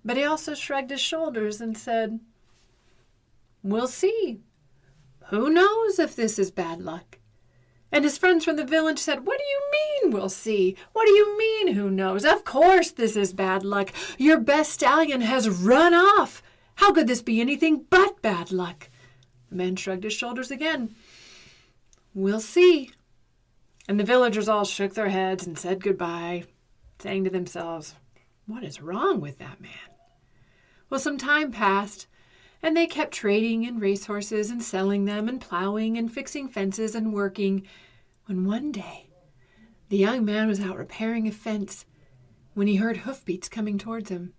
but 0.05 0.15
he 0.15 0.23
also 0.23 0.53
shrugged 0.53 0.91
his 0.91 1.01
shoulders 1.01 1.59
and 1.59 1.77
said, 1.77 2.21
We'll 3.61 3.87
see. 3.87 4.39
Who 5.27 5.49
knows 5.49 5.99
if 5.99 6.15
this 6.15 6.39
is 6.39 6.51
bad 6.51 6.81
luck? 6.81 7.12
And 7.93 8.03
his 8.03 8.17
friends 8.17 8.43
from 8.43 8.55
the 8.55 8.65
village 8.65 8.97
said, 8.97 9.27
What 9.27 9.37
do 9.37 9.43
you 9.43 9.61
mean 9.71 10.11
we'll 10.11 10.27
see? 10.27 10.75
What 10.93 11.05
do 11.05 11.11
you 11.11 11.37
mean 11.37 11.75
who 11.75 11.91
knows? 11.91 12.25
Of 12.25 12.43
course 12.43 12.89
this 12.89 13.15
is 13.15 13.33
bad 13.33 13.63
luck. 13.63 13.93
Your 14.17 14.39
best 14.39 14.73
stallion 14.73 15.21
has 15.21 15.47
run 15.47 15.93
off. 15.93 16.41
How 16.75 16.91
could 16.91 17.05
this 17.05 17.21
be 17.21 17.39
anything 17.39 17.85
but 17.91 18.19
bad 18.23 18.51
luck? 18.51 18.89
The 19.49 19.55
man 19.55 19.75
shrugged 19.75 20.05
his 20.05 20.13
shoulders 20.13 20.49
again. 20.49 20.95
We'll 22.15 22.39
see. 22.39 22.89
And 23.87 23.99
the 23.99 24.03
villagers 24.03 24.49
all 24.49 24.65
shook 24.65 24.95
their 24.95 25.09
heads 25.09 25.45
and 25.45 25.57
said 25.57 25.83
goodbye, 25.83 26.45
saying 26.97 27.25
to 27.25 27.29
themselves, 27.29 27.93
What 28.47 28.63
is 28.63 28.81
wrong 28.81 29.21
with 29.21 29.37
that 29.37 29.61
man? 29.61 29.71
Well, 30.89 30.99
some 30.99 31.19
time 31.19 31.51
passed, 31.51 32.07
and 32.63 32.75
they 32.75 32.87
kept 32.87 33.13
trading 33.13 33.65
in 33.65 33.77
racehorses 33.77 34.49
and 34.49 34.63
selling 34.63 35.03
them 35.03 35.27
and 35.27 35.41
plowing 35.41 35.97
and 35.97 36.11
fixing 36.11 36.47
fences 36.47 36.95
and 36.95 37.13
working 37.13 37.67
when 38.25 38.45
one 38.45 38.71
day 38.71 39.09
the 39.89 39.97
young 39.97 40.23
man 40.23 40.47
was 40.47 40.61
out 40.61 40.77
repairing 40.77 41.27
a 41.27 41.31
fence 41.31 41.85
when 42.53 42.67
he 42.67 42.77
heard 42.77 42.97
hoofbeats 42.97 43.49
coming 43.49 43.77
towards 43.77 44.09
him. 44.09 44.33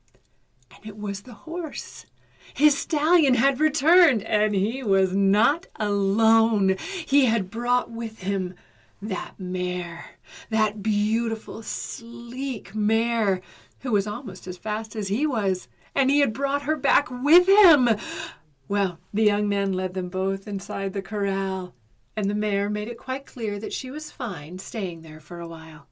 And 0.75 0.87
it 0.87 0.97
was 0.97 1.23
the 1.23 1.35
horse. 1.35 2.07
His 2.55 2.77
stallion 2.77 3.35
had 3.35 3.61
returned, 3.61 4.23
and 4.23 4.55
he 4.55 4.83
was 4.83 5.15
not 5.15 5.67
alone. 5.77 6.77
He 7.07 7.27
had 7.27 7.51
brought 7.51 7.91
with 7.91 8.21
him 8.21 8.55
that 9.01 9.35
mare, 9.39 10.19
that 10.51 10.83
beautiful, 10.83 11.63
sleek 11.63 12.75
mare, 12.75 13.41
who 13.81 13.93
was 13.93 14.07
almost 14.07 14.47
as 14.47 14.57
fast 14.57 14.97
as 14.97 15.09
he 15.09 15.27
was, 15.27 15.69
and 15.95 16.11
he 16.11 16.21
had 16.21 16.33
brought 16.33 16.63
her 16.63 16.77
back 16.77 17.11
with 17.11 17.47
him. 17.47 17.89
Well, 18.69 18.99
the 19.13 19.25
young 19.25 19.49
man 19.49 19.73
led 19.73 19.95
them 19.95 20.09
both 20.09 20.49
inside 20.49 20.93
the 20.93 21.03
corral, 21.03 21.75
and 22.17 22.31
the 22.31 22.35
mare 22.35 22.71
made 22.71 22.89
it 22.89 22.99
quite 22.99 23.27
clear 23.27 23.59
that 23.59 23.73
she 23.73 23.91
was 23.91 24.11
fine 24.11 24.59
staying 24.59 25.03
there 25.03 25.21
for 25.21 25.41
a 25.41 25.49
while. 25.49 25.87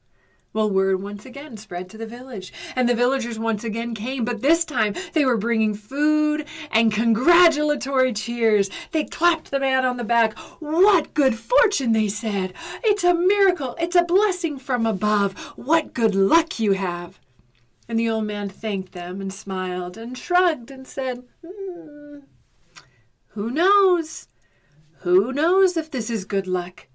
Well, 0.54 0.68
word 0.68 1.00
once 1.00 1.24
again 1.24 1.56
spread 1.56 1.88
to 1.90 1.98
the 1.98 2.06
village, 2.06 2.52
and 2.76 2.86
the 2.86 2.94
villagers 2.94 3.38
once 3.38 3.64
again 3.64 3.94
came, 3.94 4.22
but 4.22 4.42
this 4.42 4.66
time 4.66 4.94
they 5.14 5.24
were 5.24 5.38
bringing 5.38 5.72
food 5.72 6.44
and 6.70 6.92
congratulatory 6.92 8.12
cheers. 8.12 8.68
They 8.90 9.04
clapped 9.04 9.50
the 9.50 9.60
man 9.60 9.86
on 9.86 9.96
the 9.96 10.04
back. 10.04 10.38
What 10.60 11.14
good 11.14 11.38
fortune, 11.38 11.92
they 11.92 12.08
said. 12.08 12.52
It's 12.84 13.02
a 13.02 13.14
miracle. 13.14 13.76
It's 13.80 13.96
a 13.96 14.02
blessing 14.02 14.58
from 14.58 14.84
above. 14.84 15.38
What 15.56 15.94
good 15.94 16.14
luck 16.14 16.60
you 16.60 16.72
have. 16.72 17.18
And 17.92 18.00
the 18.00 18.08
old 18.08 18.24
man 18.24 18.48
thanked 18.48 18.92
them 18.92 19.20
and 19.20 19.30
smiled 19.30 19.98
and 19.98 20.16
shrugged 20.16 20.70
and 20.70 20.86
said, 20.86 21.24
hmm, 21.44 22.20
Who 23.26 23.50
knows? 23.50 24.28
Who 25.00 25.30
knows 25.30 25.76
if 25.76 25.90
this 25.90 26.08
is 26.08 26.24
good 26.24 26.46
luck? 26.46 26.88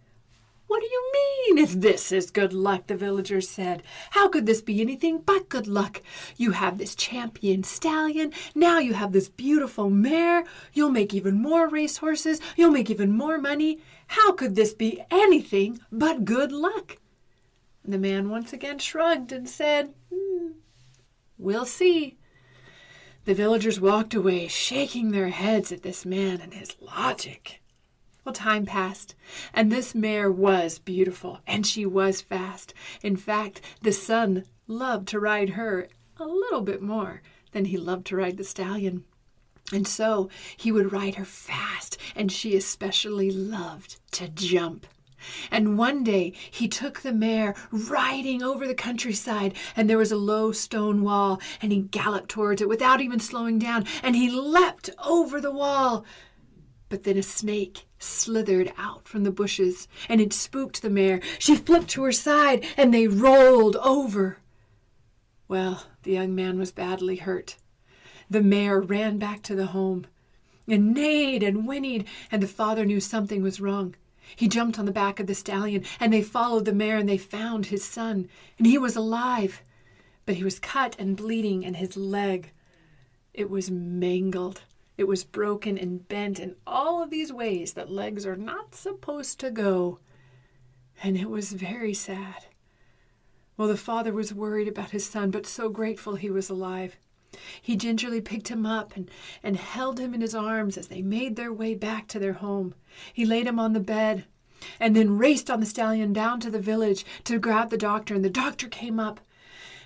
What 0.66 0.80
do 0.80 0.88
you 0.88 1.12
mean, 1.14 1.60
if 1.60 1.74
this 1.74 2.12
is 2.12 2.32
good 2.32 2.52
luck? 2.52 2.88
The 2.88 2.96
villagers 2.96 3.48
said. 3.48 3.84
How 4.10 4.28
could 4.28 4.48
this 4.48 4.64
be 4.64 4.82
anything 4.82 5.20
but 5.20 5.50
good 5.50 5.68
luck? 5.68 6.02
You 6.36 6.54
have 6.54 6.80
this 6.80 6.96
champion 6.96 7.62
stallion. 7.62 8.34
Now 8.56 8.80
you 8.80 8.96
have 8.96 9.12
this 9.12 9.30
beautiful 9.30 9.92
mare. 9.92 10.46
You'll 10.74 10.90
make 10.90 11.14
even 11.14 11.40
more 11.40 11.70
racehorses. 11.70 12.42
You'll 12.56 12.72
make 12.72 12.90
even 12.90 13.16
more 13.16 13.38
money. 13.38 13.82
How 14.08 14.32
could 14.32 14.56
this 14.56 14.74
be 14.74 15.04
anything 15.12 15.80
but 15.92 16.26
good 16.26 16.52
luck? 16.52 16.98
The 17.86 18.00
man 18.00 18.32
once 18.32 18.52
again 18.52 18.80
shrugged 18.80 19.32
and 19.32 19.48
said, 19.48 19.94
hmm, 20.12 20.54
We'll 21.38 21.66
see. 21.66 22.18
The 23.26 23.34
villagers 23.34 23.80
walked 23.80 24.14
away, 24.14 24.48
shaking 24.48 25.12
their 25.12 25.30
heads 25.30 25.72
at 25.72 25.84
this 25.84 26.06
man 26.06 26.40
and 26.42 26.54
his 26.54 26.76
logic. 26.80 27.62
Well, 28.24 28.34
time 28.34 28.66
passed, 28.66 29.16
and 29.54 29.72
this 29.72 29.96
mare 29.96 30.32
was 30.32 30.80
beautiful, 30.80 31.40
and 31.46 31.66
she 31.66 31.86
was 31.86 32.22
fast. 32.22 32.74
In 33.02 33.16
fact, 33.16 33.62
the 33.82 33.94
son 33.94 34.46
loved 34.68 35.08
to 35.10 35.20
ride 35.20 35.52
her 35.52 35.88
a 36.18 36.26
little 36.26 36.62
bit 36.62 36.82
more 36.82 37.22
than 37.52 37.66
he 37.66 37.78
loved 37.78 38.06
to 38.08 38.16
ride 38.18 38.38
the 38.38 38.44
stallion. 38.44 39.06
And 39.72 39.88
so 39.88 40.30
he 40.56 40.72
would 40.72 40.92
ride 40.92 41.16
her 41.16 41.26
fast, 41.26 41.98
and 42.16 42.32
she 42.32 42.56
especially 42.56 43.32
loved 43.32 44.00
to 44.12 44.28
jump. 44.28 44.88
And 45.52 45.78
one 45.78 46.04
day 46.04 46.34
he 46.52 46.68
took 46.68 47.02
the 47.02 47.14
mare 47.14 47.56
riding 47.72 48.44
over 48.44 48.68
the 48.68 48.76
countryside, 48.76 49.54
and 49.76 49.90
there 49.90 49.98
was 49.98 50.12
a 50.12 50.18
low 50.18 50.52
stone 50.52 51.02
wall, 51.02 51.42
and 51.62 51.72
he 51.72 51.82
galloped 51.82 52.30
towards 52.30 52.62
it 52.62 52.70
without 52.70 53.02
even 53.02 53.20
slowing 53.20 53.60
down, 53.60 53.86
and 54.04 54.16
he 54.16 54.30
leapt 54.30 54.90
over 55.06 55.42
the 55.42 55.52
wall. 55.52 56.06
But 56.90 57.04
then 57.04 57.18
a 57.18 57.24
snake 57.24 57.86
slithered 58.00 58.72
out 58.78 59.08
from 59.08 59.24
the 59.24 59.32
bushes, 59.32 59.88
and 60.08 60.22
it 60.22 60.34
spooked 60.34 60.82
the 60.82 60.90
mare. 60.90 61.20
She 61.40 61.56
flipped 61.56 61.90
to 61.90 62.04
her 62.04 62.12
side, 62.12 62.66
and 62.78 62.94
they 62.94 63.08
rolled 63.08 63.76
over. 63.78 64.38
Well, 65.48 65.84
the 66.04 66.12
young 66.12 66.36
man 66.36 66.58
was 66.60 66.72
badly 66.72 67.18
hurt. 67.18 67.58
The 68.30 68.42
mare 68.42 68.80
ran 68.80 69.18
back 69.18 69.42
to 69.44 69.56
the 69.56 69.68
home 69.68 70.06
and 70.68 70.94
neighed 70.94 71.44
and 71.44 71.66
whinnied, 71.66 72.06
and 72.32 72.44
the 72.44 72.48
father 72.48 72.86
knew 72.86 73.00
something 73.00 73.42
was 73.42 73.62
wrong. 73.62 73.96
He 74.36 74.48
jumped 74.48 74.78
on 74.78 74.86
the 74.86 74.92
back 74.92 75.20
of 75.20 75.28
the 75.28 75.36
stallion, 75.36 75.84
and 76.00 76.12
they 76.12 76.22
followed 76.22 76.66
the 76.66 76.74
mare, 76.74 76.98
and 76.98 77.08
they 77.08 77.18
found 77.18 77.68
his 77.68 77.84
son, 77.84 78.30
and 78.58 78.68
he 78.68 78.78
was 78.78 78.96
alive. 78.96 79.62
But 80.26 80.36
he 80.36 80.44
was 80.44 80.60
cut 80.60 80.96
and 81.00 81.16
bleeding, 81.16 81.66
and 81.66 81.78
his 81.78 81.96
leg, 81.96 82.52
it 83.34 83.50
was 83.50 83.72
mangled. 83.72 84.64
It 84.98 85.08
was 85.08 85.24
broken 85.24 85.78
and 85.78 86.08
bent 86.08 86.40
in 86.40 86.56
all 86.66 87.04
of 87.04 87.12
these 87.12 87.32
ways 87.32 87.74
that 87.74 87.92
legs 87.92 88.26
are 88.26 88.36
not 88.36 88.74
supposed 88.74 89.40
to 89.40 89.52
go. 89.52 90.00
And 91.04 91.16
it 91.16 91.30
was 91.30 91.54
very 91.54 91.94
sad. 91.94 92.48
Well, 93.56 93.68
the 93.68 93.78
father 93.78 94.12
was 94.12 94.34
worried 94.34 94.68
about 94.68 94.90
his 94.90 95.06
son, 95.06 95.32
but 95.32 95.46
so 95.46 95.70
grateful 95.70 96.16
he 96.16 96.30
was 96.30 96.50
alive. 96.50 96.98
He 97.62 97.76
gingerly 97.76 98.22
picked 98.22 98.50
him 98.50 98.66
up 98.66 98.96
and, 98.96 99.10
and 99.44 99.58
held 99.58 100.00
him 100.00 100.14
in 100.14 100.22
his 100.22 100.36
arms 100.36 100.78
as 100.78 100.88
they 100.88 101.02
made 101.02 101.36
their 101.36 101.54
way 101.54 101.76
back 101.76 102.08
to 102.10 102.20
their 102.20 102.34
home. 102.34 102.74
He 103.14 103.26
laid 103.26 103.48
him 103.48 103.60
on 103.60 103.74
the 103.74 103.80
bed 103.80 104.26
and 104.80 104.96
then 104.96 105.18
raced 105.18 105.50
on 105.50 105.60
the 105.60 105.66
stallion 105.66 106.14
down 106.14 106.40
to 106.40 106.50
the 106.50 106.60
village 106.60 107.06
to 107.26 107.40
grab 107.40 107.70
the 107.70 107.78
doctor, 107.78 108.16
and 108.16 108.26
the 108.26 108.30
doctor 108.30 108.68
came 108.68 109.00
up. 109.00 109.20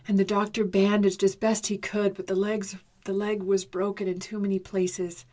And 0.08 0.18
the 0.18 0.26
doctor 0.26 0.64
bandaged 0.64 1.24
as 1.24 1.36
best 1.36 1.68
he 1.68 1.78
could, 1.78 2.16
but 2.16 2.26
the 2.26 2.36
legs 2.36 2.76
the 3.06 3.14
leg 3.14 3.44
was 3.44 3.66
broken 3.66 4.08
in 4.08 4.20
too 4.20 4.40
many 4.40 4.60
places. 4.60 5.26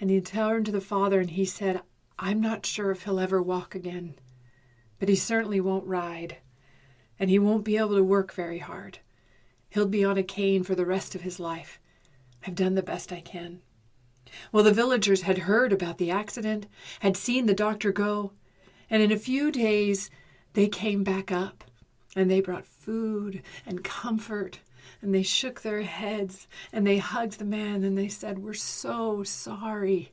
And 0.00 0.10
he 0.10 0.20
turned 0.20 0.66
to 0.66 0.72
the 0.72 0.80
father 0.80 1.20
and 1.20 1.30
he 1.30 1.44
said, 1.44 1.82
I'm 2.18 2.40
not 2.40 2.66
sure 2.66 2.90
if 2.90 3.04
he'll 3.04 3.20
ever 3.20 3.40
walk 3.40 3.74
again, 3.74 4.14
but 4.98 5.08
he 5.08 5.14
certainly 5.14 5.60
won't 5.60 5.86
ride, 5.86 6.38
and 7.18 7.30
he 7.30 7.38
won't 7.38 7.64
be 7.64 7.76
able 7.76 7.94
to 7.96 8.02
work 8.02 8.32
very 8.32 8.58
hard. 8.58 8.98
He'll 9.70 9.86
be 9.86 10.04
on 10.04 10.18
a 10.18 10.22
cane 10.22 10.62
for 10.62 10.74
the 10.74 10.86
rest 10.86 11.14
of 11.14 11.22
his 11.22 11.38
life. 11.38 11.78
I've 12.46 12.54
done 12.54 12.74
the 12.74 12.82
best 12.82 13.12
I 13.12 13.20
can. 13.20 13.60
Well, 14.52 14.64
the 14.64 14.72
villagers 14.72 15.22
had 15.22 15.38
heard 15.38 15.72
about 15.72 15.98
the 15.98 16.10
accident, 16.10 16.66
had 17.00 17.16
seen 17.16 17.46
the 17.46 17.54
doctor 17.54 17.92
go, 17.92 18.32
and 18.90 19.02
in 19.02 19.12
a 19.12 19.18
few 19.18 19.50
days 19.50 20.10
they 20.54 20.68
came 20.68 21.04
back 21.04 21.30
up 21.30 21.64
and 22.16 22.30
they 22.30 22.40
brought 22.40 22.66
food 22.66 23.42
and 23.66 23.84
comfort 23.84 24.60
and 25.00 25.14
they 25.14 25.22
shook 25.22 25.60
their 25.60 25.82
heads 25.82 26.48
and 26.72 26.86
they 26.86 26.98
hugged 26.98 27.38
the 27.38 27.44
man 27.44 27.84
and 27.84 27.96
they 27.96 28.08
said, 28.08 28.38
We're 28.38 28.54
so 28.54 29.22
sorry. 29.22 30.12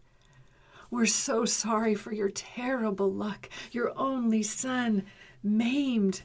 We're 0.92 1.06
so 1.08 1.46
sorry 1.46 1.96
for 1.96 2.14
your 2.14 2.30
terrible 2.30 3.12
luck, 3.12 3.50
your 3.72 3.98
only 3.98 4.44
son, 4.44 5.04
maimed. 5.44 6.22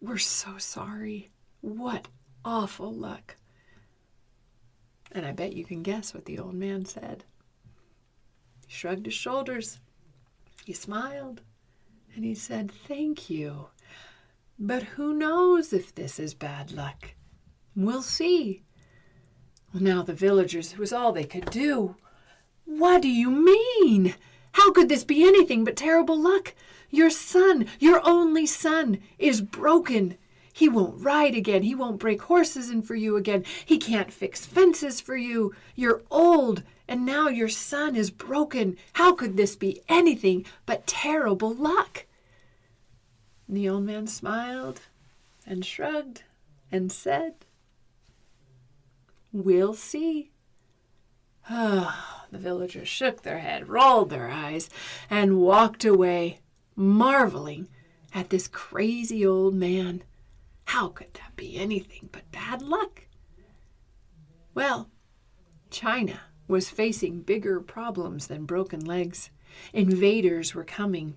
We're 0.00 0.18
so 0.18 0.58
sorry. 0.58 1.30
What 1.60 2.08
awful 2.48 2.90
luck. 2.90 3.36
And 5.12 5.26
I 5.26 5.32
bet 5.32 5.52
you 5.52 5.64
can 5.64 5.82
guess 5.82 6.14
what 6.14 6.24
the 6.24 6.38
old 6.38 6.54
man 6.54 6.86
said. 6.86 7.24
He 8.66 8.72
shrugged 8.72 9.04
his 9.04 9.14
shoulders, 9.14 9.80
he 10.64 10.72
smiled, 10.72 11.42
and 12.14 12.24
he 12.24 12.34
said, 12.34 12.72
Thank 12.72 13.28
you. 13.28 13.66
But 14.58 14.82
who 14.82 15.12
knows 15.12 15.72
if 15.72 15.94
this 15.94 16.18
is 16.18 16.32
bad 16.32 16.72
luck? 16.72 17.10
We'll 17.76 18.02
see. 18.02 18.62
Well, 19.72 19.82
now 19.82 20.02
the 20.02 20.14
villagers, 20.14 20.72
it 20.72 20.78
was 20.78 20.92
all 20.92 21.12
they 21.12 21.24
could 21.24 21.50
do. 21.50 21.96
What 22.64 23.02
do 23.02 23.08
you 23.08 23.30
mean? 23.30 24.14
How 24.52 24.72
could 24.72 24.88
this 24.88 25.04
be 25.04 25.22
anything 25.22 25.64
but 25.64 25.76
terrible 25.76 26.18
luck? 26.18 26.54
Your 26.90 27.10
son, 27.10 27.66
your 27.78 28.00
only 28.04 28.46
son, 28.46 29.00
is 29.18 29.42
broken. 29.42 30.16
He 30.58 30.68
won't 30.68 31.04
ride 31.04 31.36
again. 31.36 31.62
He 31.62 31.76
won't 31.76 32.00
break 32.00 32.22
horses 32.22 32.68
in 32.68 32.82
for 32.82 32.96
you 32.96 33.14
again. 33.14 33.44
He 33.64 33.78
can't 33.78 34.12
fix 34.12 34.44
fences 34.44 35.00
for 35.00 35.16
you. 35.16 35.54
You're 35.76 36.02
old, 36.10 36.64
and 36.88 37.06
now 37.06 37.28
your 37.28 37.48
son 37.48 37.94
is 37.94 38.10
broken. 38.10 38.76
How 38.94 39.14
could 39.14 39.36
this 39.36 39.54
be 39.54 39.82
anything 39.88 40.44
but 40.66 40.84
terrible 40.84 41.54
luck? 41.54 42.06
And 43.46 43.56
the 43.56 43.68
old 43.68 43.84
man 43.84 44.08
smiled 44.08 44.80
and 45.46 45.64
shrugged 45.64 46.24
and 46.72 46.90
said, 46.90 47.34
We'll 49.30 49.74
see. 49.74 50.32
Ah, 51.48 52.26
the 52.32 52.38
villagers 52.38 52.88
shook 52.88 53.22
their 53.22 53.38
head, 53.38 53.68
rolled 53.68 54.10
their 54.10 54.28
eyes, 54.28 54.68
and 55.08 55.38
walked 55.40 55.84
away, 55.84 56.40
marveling 56.74 57.68
at 58.12 58.30
this 58.30 58.48
crazy 58.48 59.24
old 59.24 59.54
man. 59.54 60.02
How 60.68 60.88
could 60.88 61.14
that 61.14 61.34
be 61.34 61.56
anything 61.56 62.10
but 62.12 62.30
bad 62.30 62.60
luck? 62.60 63.06
Well, 64.52 64.90
China 65.70 66.20
was 66.46 66.68
facing 66.68 67.22
bigger 67.22 67.58
problems 67.58 68.26
than 68.26 68.44
broken 68.44 68.84
legs. 68.84 69.30
Invaders 69.72 70.54
were 70.54 70.64
coming. 70.64 71.16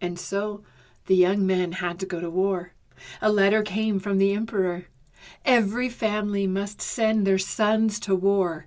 And 0.00 0.16
so 0.16 0.62
the 1.06 1.16
young 1.16 1.44
men 1.44 1.72
had 1.72 1.98
to 2.00 2.06
go 2.06 2.20
to 2.20 2.30
war. 2.30 2.74
A 3.20 3.32
letter 3.32 3.62
came 3.62 3.98
from 3.98 4.18
the 4.18 4.32
emperor. 4.32 4.86
Every 5.44 5.88
family 5.88 6.46
must 6.46 6.80
send 6.80 7.26
their 7.26 7.38
sons 7.38 7.98
to 8.00 8.14
war. 8.14 8.66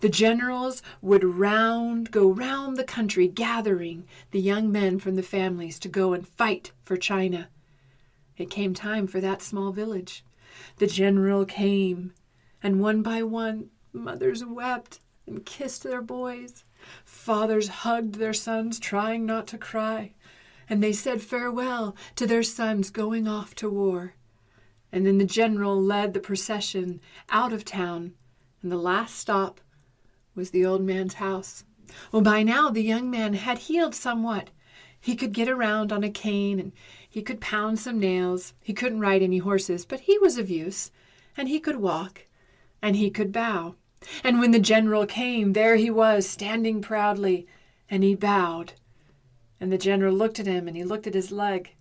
The 0.00 0.08
generals 0.08 0.82
would 1.00 1.22
round 1.22 2.10
go 2.10 2.28
round 2.28 2.76
the 2.76 2.84
country 2.84 3.28
gathering 3.28 4.08
the 4.32 4.40
young 4.40 4.72
men 4.72 4.98
from 4.98 5.14
the 5.14 5.22
families 5.22 5.78
to 5.78 5.88
go 5.88 6.14
and 6.14 6.26
fight 6.26 6.72
for 6.82 6.96
China. 6.96 7.48
It 8.36 8.50
came 8.50 8.74
time 8.74 9.06
for 9.06 9.20
that 9.20 9.42
small 9.42 9.72
village. 9.72 10.24
The 10.78 10.86
general 10.86 11.44
came, 11.44 12.12
and 12.62 12.80
one 12.80 13.02
by 13.02 13.22
one 13.22 13.70
mothers 13.92 14.44
wept 14.44 15.00
and 15.26 15.44
kissed 15.44 15.82
their 15.82 16.02
boys. 16.02 16.64
Fathers 17.04 17.68
hugged 17.68 18.16
their 18.16 18.34
sons, 18.34 18.78
trying 18.78 19.26
not 19.26 19.46
to 19.48 19.58
cry, 19.58 20.12
and 20.68 20.82
they 20.82 20.92
said 20.92 21.22
farewell 21.22 21.96
to 22.14 22.26
their 22.26 22.42
sons 22.42 22.90
going 22.90 23.26
off 23.26 23.54
to 23.56 23.70
war. 23.70 24.14
And 24.92 25.06
then 25.06 25.18
the 25.18 25.24
general 25.24 25.80
led 25.80 26.14
the 26.14 26.20
procession 26.20 27.00
out 27.28 27.52
of 27.52 27.64
town, 27.64 28.14
and 28.62 28.70
the 28.70 28.76
last 28.76 29.16
stop 29.16 29.60
was 30.34 30.50
the 30.50 30.64
old 30.64 30.82
man's 30.82 31.14
house. 31.14 31.64
Well, 32.12 32.22
by 32.22 32.42
now 32.42 32.70
the 32.70 32.82
young 32.82 33.10
man 33.10 33.34
had 33.34 33.58
healed 33.58 33.94
somewhat. 33.94 34.50
He 35.06 35.14
could 35.14 35.32
get 35.32 35.48
around 35.48 35.92
on 35.92 36.02
a 36.02 36.10
cane 36.10 36.58
and 36.58 36.72
he 37.08 37.22
could 37.22 37.40
pound 37.40 37.78
some 37.78 38.00
nails. 38.00 38.54
He 38.60 38.72
couldn't 38.72 38.98
ride 38.98 39.22
any 39.22 39.38
horses, 39.38 39.86
but 39.86 40.00
he 40.00 40.18
was 40.18 40.36
of 40.36 40.50
use, 40.50 40.90
and 41.36 41.48
he 41.48 41.60
could 41.60 41.76
walk, 41.76 42.26
and 42.82 42.96
he 42.96 43.08
could 43.08 43.30
bow. 43.30 43.76
And 44.24 44.40
when 44.40 44.50
the 44.50 44.58
general 44.58 45.06
came, 45.06 45.52
there 45.52 45.76
he 45.76 45.90
was, 45.90 46.28
standing 46.28 46.82
proudly, 46.82 47.46
and 47.88 48.02
he 48.02 48.16
bowed. 48.16 48.72
And 49.60 49.70
the 49.70 49.78
general 49.78 50.12
looked 50.12 50.40
at 50.40 50.46
him, 50.48 50.66
and 50.66 50.76
he 50.76 50.82
looked 50.82 51.06
at 51.06 51.14
his 51.14 51.30
leg, 51.30 51.76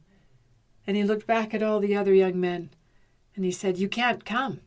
and 0.86 0.96
he 0.96 1.04
looked 1.04 1.26
back 1.26 1.56
at 1.56 1.64
all 1.64 1.80
the 1.80 1.96
other 1.96 2.14
young 2.14 2.40
men, 2.40 2.70
and 3.36 3.44
he 3.44 3.52
said, 3.52 3.80
You 3.80 3.90
can't 3.90 4.24
come. 4.24 4.60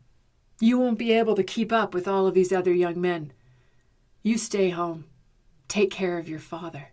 You 0.61 0.81
won't 0.81 0.99
be 0.99 1.12
able 1.12 1.37
to 1.37 1.44
keep 1.44 1.73
up 1.73 1.94
with 1.94 2.09
all 2.09 2.27
of 2.27 2.35
these 2.35 2.53
other 2.53 2.75
young 2.75 3.01
men. 3.01 3.33
You 4.25 4.37
stay 4.37 4.71
home. 4.71 5.05
Take 5.68 5.92
care 5.92 6.18
of 6.18 6.29
your 6.29 6.40
father. 6.40 6.88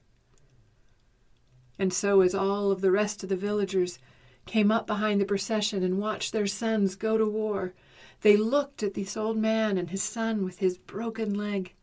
And 1.77 1.93
so, 1.93 2.21
as 2.21 2.33
all 2.33 2.71
of 2.71 2.81
the 2.81 2.91
rest 2.91 3.23
of 3.23 3.29
the 3.29 3.35
villagers 3.35 3.99
came 4.45 4.71
up 4.71 4.87
behind 4.87 5.19
the 5.19 5.25
procession 5.25 5.83
and 5.83 5.99
watched 5.99 6.31
their 6.31 6.47
sons 6.47 6.95
go 6.95 7.17
to 7.17 7.25
war, 7.25 7.73
they 8.21 8.37
looked 8.37 8.81
at 8.81 8.93
this 8.93 9.17
old 9.17 9.37
man 9.37 9.77
and 9.77 9.89
his 9.89 10.03
son 10.03 10.43
with 10.43 10.59
his 10.59 10.77
broken 10.77 11.33
leg, 11.33 11.73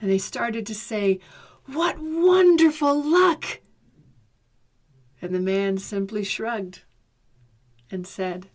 and 0.00 0.10
they 0.10 0.18
started 0.18 0.66
to 0.66 0.74
say, 0.74 1.18
What 1.66 1.98
wonderful 1.98 3.02
luck! 3.02 3.60
And 5.20 5.34
the 5.34 5.40
man 5.40 5.78
simply 5.78 6.22
shrugged 6.24 6.82
and 7.90 8.06
said, 8.06 8.50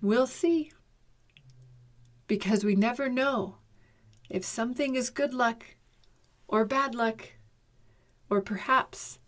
We'll 0.00 0.26
see. 0.26 0.72
Because 2.26 2.64
we 2.64 2.74
never 2.74 3.08
know 3.08 3.56
if 4.28 4.44
something 4.44 4.94
is 4.94 5.10
good 5.10 5.32
luck 5.32 5.64
or 6.48 6.64
bad 6.64 6.94
luck 6.94 7.28
or 8.32 8.40
perhaps 8.40 9.18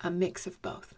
a 0.00 0.10
mix 0.10 0.44
of 0.44 0.60
both. 0.60 0.96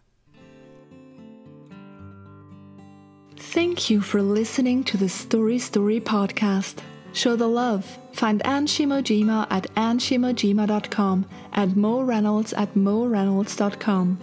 Thank 3.36 3.90
you 3.90 4.00
for 4.00 4.22
listening 4.22 4.84
to 4.84 4.96
the 4.96 5.10
Story 5.10 5.58
Story 5.58 6.00
podcast. 6.00 6.76
Show 7.12 7.36
the 7.36 7.46
love. 7.46 7.98
Find 8.14 8.40
Anne 8.46 8.66
Shimojima 8.66 9.48
at 9.50 9.64
anneshimojima.com 9.74 11.26
and 11.52 11.76
Mo 11.76 12.00
Reynolds 12.00 12.54
at 12.54 12.74
moreynolds.com. 12.74 14.18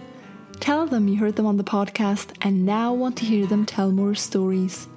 Tell 0.58 0.86
them 0.86 1.06
you 1.06 1.18
heard 1.18 1.36
them 1.36 1.46
on 1.46 1.56
the 1.56 1.62
podcast 1.62 2.36
and 2.42 2.66
now 2.66 2.92
want 2.92 3.16
to 3.18 3.24
hear 3.24 3.46
them 3.46 3.64
tell 3.64 3.92
more 3.92 4.16
stories. 4.16 4.88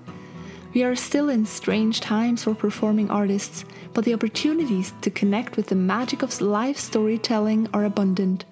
We 0.74 0.84
are 0.84 0.96
still 0.96 1.28
in 1.30 1.46
strange 1.46 2.00
times 2.00 2.44
for 2.44 2.56
performing 2.56 3.10
artists, 3.10 3.66
but 3.94 4.06
the 4.06 4.14
opportunities 4.14 4.94
to 5.02 5.10
connect 5.10 5.58
with 5.58 5.68
the 5.68 5.76
magic 5.76 6.22
of 6.24 6.40
live 6.40 6.78
storytelling 6.80 7.68
are 7.74 7.84
abundant. 7.84 8.46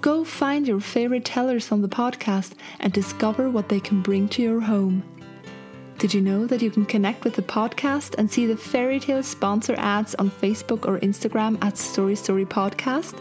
Go 0.00 0.24
find 0.24 0.66
your 0.66 0.80
favorite 0.80 1.24
tellers 1.24 1.70
on 1.70 1.80
the 1.80 1.88
podcast 1.88 2.52
and 2.80 2.92
discover 2.92 3.48
what 3.48 3.68
they 3.68 3.78
can 3.78 4.02
bring 4.02 4.28
to 4.30 4.42
your 4.42 4.60
home. 4.60 5.04
Did 5.98 6.12
you 6.12 6.20
know 6.20 6.44
that 6.46 6.60
you 6.60 6.70
can 6.70 6.84
connect 6.86 7.24
with 7.24 7.34
the 7.34 7.42
podcast 7.42 8.16
and 8.18 8.30
see 8.30 8.46
the 8.46 8.56
fairy 8.56 8.98
tale 8.98 9.22
sponsor 9.22 9.74
ads 9.78 10.16
on 10.16 10.30
Facebook 10.30 10.86
or 10.86 10.98
Instagram 10.98 11.56
at 11.64 11.78
Story 11.78 12.16
Story 12.16 12.44
Podcast? 12.44 13.16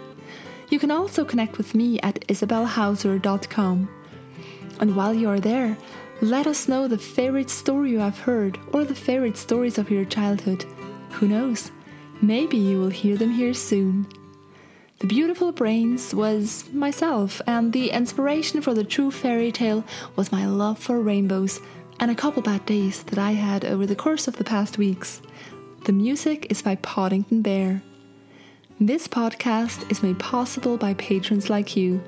You 0.70 0.80
can 0.80 0.90
also 0.90 1.24
connect 1.24 1.60
with 1.60 1.76
me 1.76 2.00
at 2.02 2.20
isabelhauser.com. 2.28 3.90
And 4.80 4.96
while 4.96 5.14
you 5.14 5.30
are 5.30 5.40
there, 5.40 5.78
let 6.24 6.48
us 6.48 6.70
know 6.70 6.88
the 6.88 6.98
favorite 6.98 7.50
story 7.50 7.92
you 7.92 8.00
have 8.00 8.20
heard 8.20 8.58
or 8.72 8.86
the 8.86 8.96
favorite 8.96 9.36
stories 9.36 9.78
of 9.78 9.92
your 9.92 10.06
childhood. 10.06 10.64
Who 11.12 11.28
knows? 11.28 11.70
Maybe 12.22 12.56
you 12.56 12.80
will 12.80 12.90
hear 12.90 13.18
them 13.18 13.32
here 13.32 13.54
soon. 13.54 14.08
The 15.00 15.08
Beautiful 15.08 15.52
Brains 15.52 16.16
was 16.16 16.72
myself, 16.72 17.42
and 17.46 17.74
the 17.74 17.90
inspiration 17.90 18.62
for 18.62 18.74
the 18.74 18.86
true 18.86 19.12
fairy 19.12 19.52
tale 19.52 19.84
was 20.16 20.32
my 20.32 20.46
love 20.46 20.80
for 20.80 21.02
rainbows 21.02 21.60
and 22.00 22.10
a 22.10 22.16
couple 22.16 22.42
bad 22.42 22.66
days 22.66 23.04
that 23.04 23.20
I 23.20 23.32
had 23.32 23.66
over 23.66 23.86
the 23.86 23.96
course 23.96 24.26
of 24.30 24.38
the 24.38 24.46
past 24.46 24.78
weeks. 24.78 25.22
The 25.84 25.92
music 25.92 26.48
is 26.50 26.62
by 26.62 26.76
Poddington 26.78 27.42
Bear. 27.42 27.84
This 28.80 29.10
podcast 29.10 29.92
is 29.92 30.02
made 30.02 30.20
possible 30.20 30.78
by 30.78 30.94
patrons 30.94 31.50
like 31.50 31.76
you. 31.76 32.02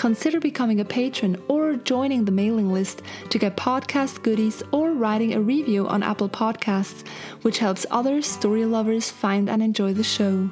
Consider 0.00 0.40
becoming 0.40 0.80
a 0.80 0.84
patron 0.86 1.36
or 1.46 1.76
joining 1.76 2.24
the 2.24 2.32
mailing 2.32 2.72
list 2.72 3.02
to 3.28 3.38
get 3.38 3.58
podcast 3.58 4.22
goodies 4.22 4.62
or 4.72 4.92
writing 4.92 5.34
a 5.34 5.40
review 5.42 5.86
on 5.86 6.02
Apple 6.02 6.30
Podcasts, 6.30 7.06
which 7.42 7.58
helps 7.58 7.84
other 7.90 8.22
story 8.22 8.64
lovers 8.64 9.10
find 9.10 9.50
and 9.50 9.62
enjoy 9.62 9.92
the 9.92 10.02
show. 10.02 10.48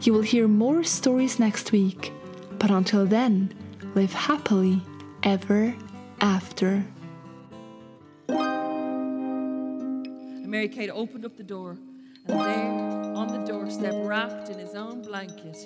You 0.00 0.12
will 0.12 0.22
hear 0.22 0.48
more 0.48 0.82
stories 0.82 1.38
next 1.38 1.70
week, 1.70 2.12
but 2.58 2.72
until 2.72 3.06
then, 3.06 3.54
live 3.94 4.12
happily 4.12 4.82
ever 5.22 5.76
after. 6.20 6.84
Mary 10.44 10.68
Kate 10.68 10.90
opened 10.90 11.24
up 11.24 11.36
the 11.36 11.44
door, 11.44 11.78
and 12.26 12.40
there, 12.40 13.14
on 13.14 13.28
the 13.28 13.44
doorstep, 13.46 13.94
wrapped 13.98 14.48
in 14.48 14.58
his 14.58 14.74
own 14.74 15.02
blanket, 15.02 15.56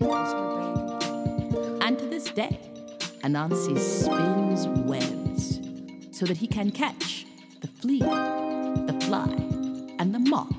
was 0.00 0.32
her 0.32 0.84
baby. 0.86 0.93
To 2.24 2.32
day, 2.32 2.58
Anansi 3.22 3.78
spins 3.78 4.66
webs 4.66 5.60
so 6.16 6.24
that 6.24 6.38
he 6.38 6.46
can 6.46 6.70
catch 6.70 7.26
the 7.60 7.68
flea, 7.68 7.98
the 7.98 8.98
fly, 9.04 9.28
and 9.98 10.14
the 10.14 10.18
moth 10.18 10.56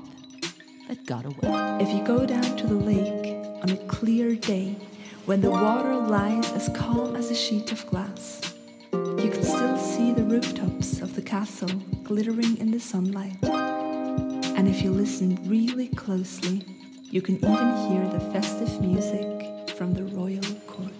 that 0.86 1.04
got 1.06 1.24
away. 1.24 1.82
If 1.82 1.92
you 1.92 2.04
go 2.04 2.24
down 2.24 2.56
to 2.56 2.66
the 2.68 2.74
lake 2.74 3.34
on 3.62 3.70
a 3.70 3.76
clear 3.88 4.36
day 4.36 4.76
when 5.24 5.40
the 5.40 5.50
water 5.50 5.96
lies 5.96 6.52
as 6.52 6.68
calm 6.68 7.16
as 7.16 7.32
a 7.32 7.34
sheet 7.34 7.72
of 7.72 7.84
glass, 7.86 8.54
you 8.92 9.28
can 9.28 9.42
still 9.42 9.76
see 9.76 10.12
the 10.12 10.22
rooftops 10.22 11.00
of 11.00 11.16
the 11.16 11.22
castle 11.22 11.68
glittering 12.04 12.58
in 12.58 12.70
the 12.70 12.80
sunlight. 12.80 13.42
And 13.42 14.68
if 14.68 14.82
you 14.82 14.92
listen 14.92 15.36
really 15.48 15.88
closely, 15.88 16.64
you 17.10 17.20
can 17.20 17.36
even 17.36 17.76
hear 17.88 18.06
the 18.08 18.20
festive 18.32 18.80
music 18.80 19.70
from 19.70 19.94
the 19.94 20.04
royal 20.04 20.54
court. 20.66 20.92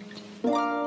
Bye. 0.47 0.86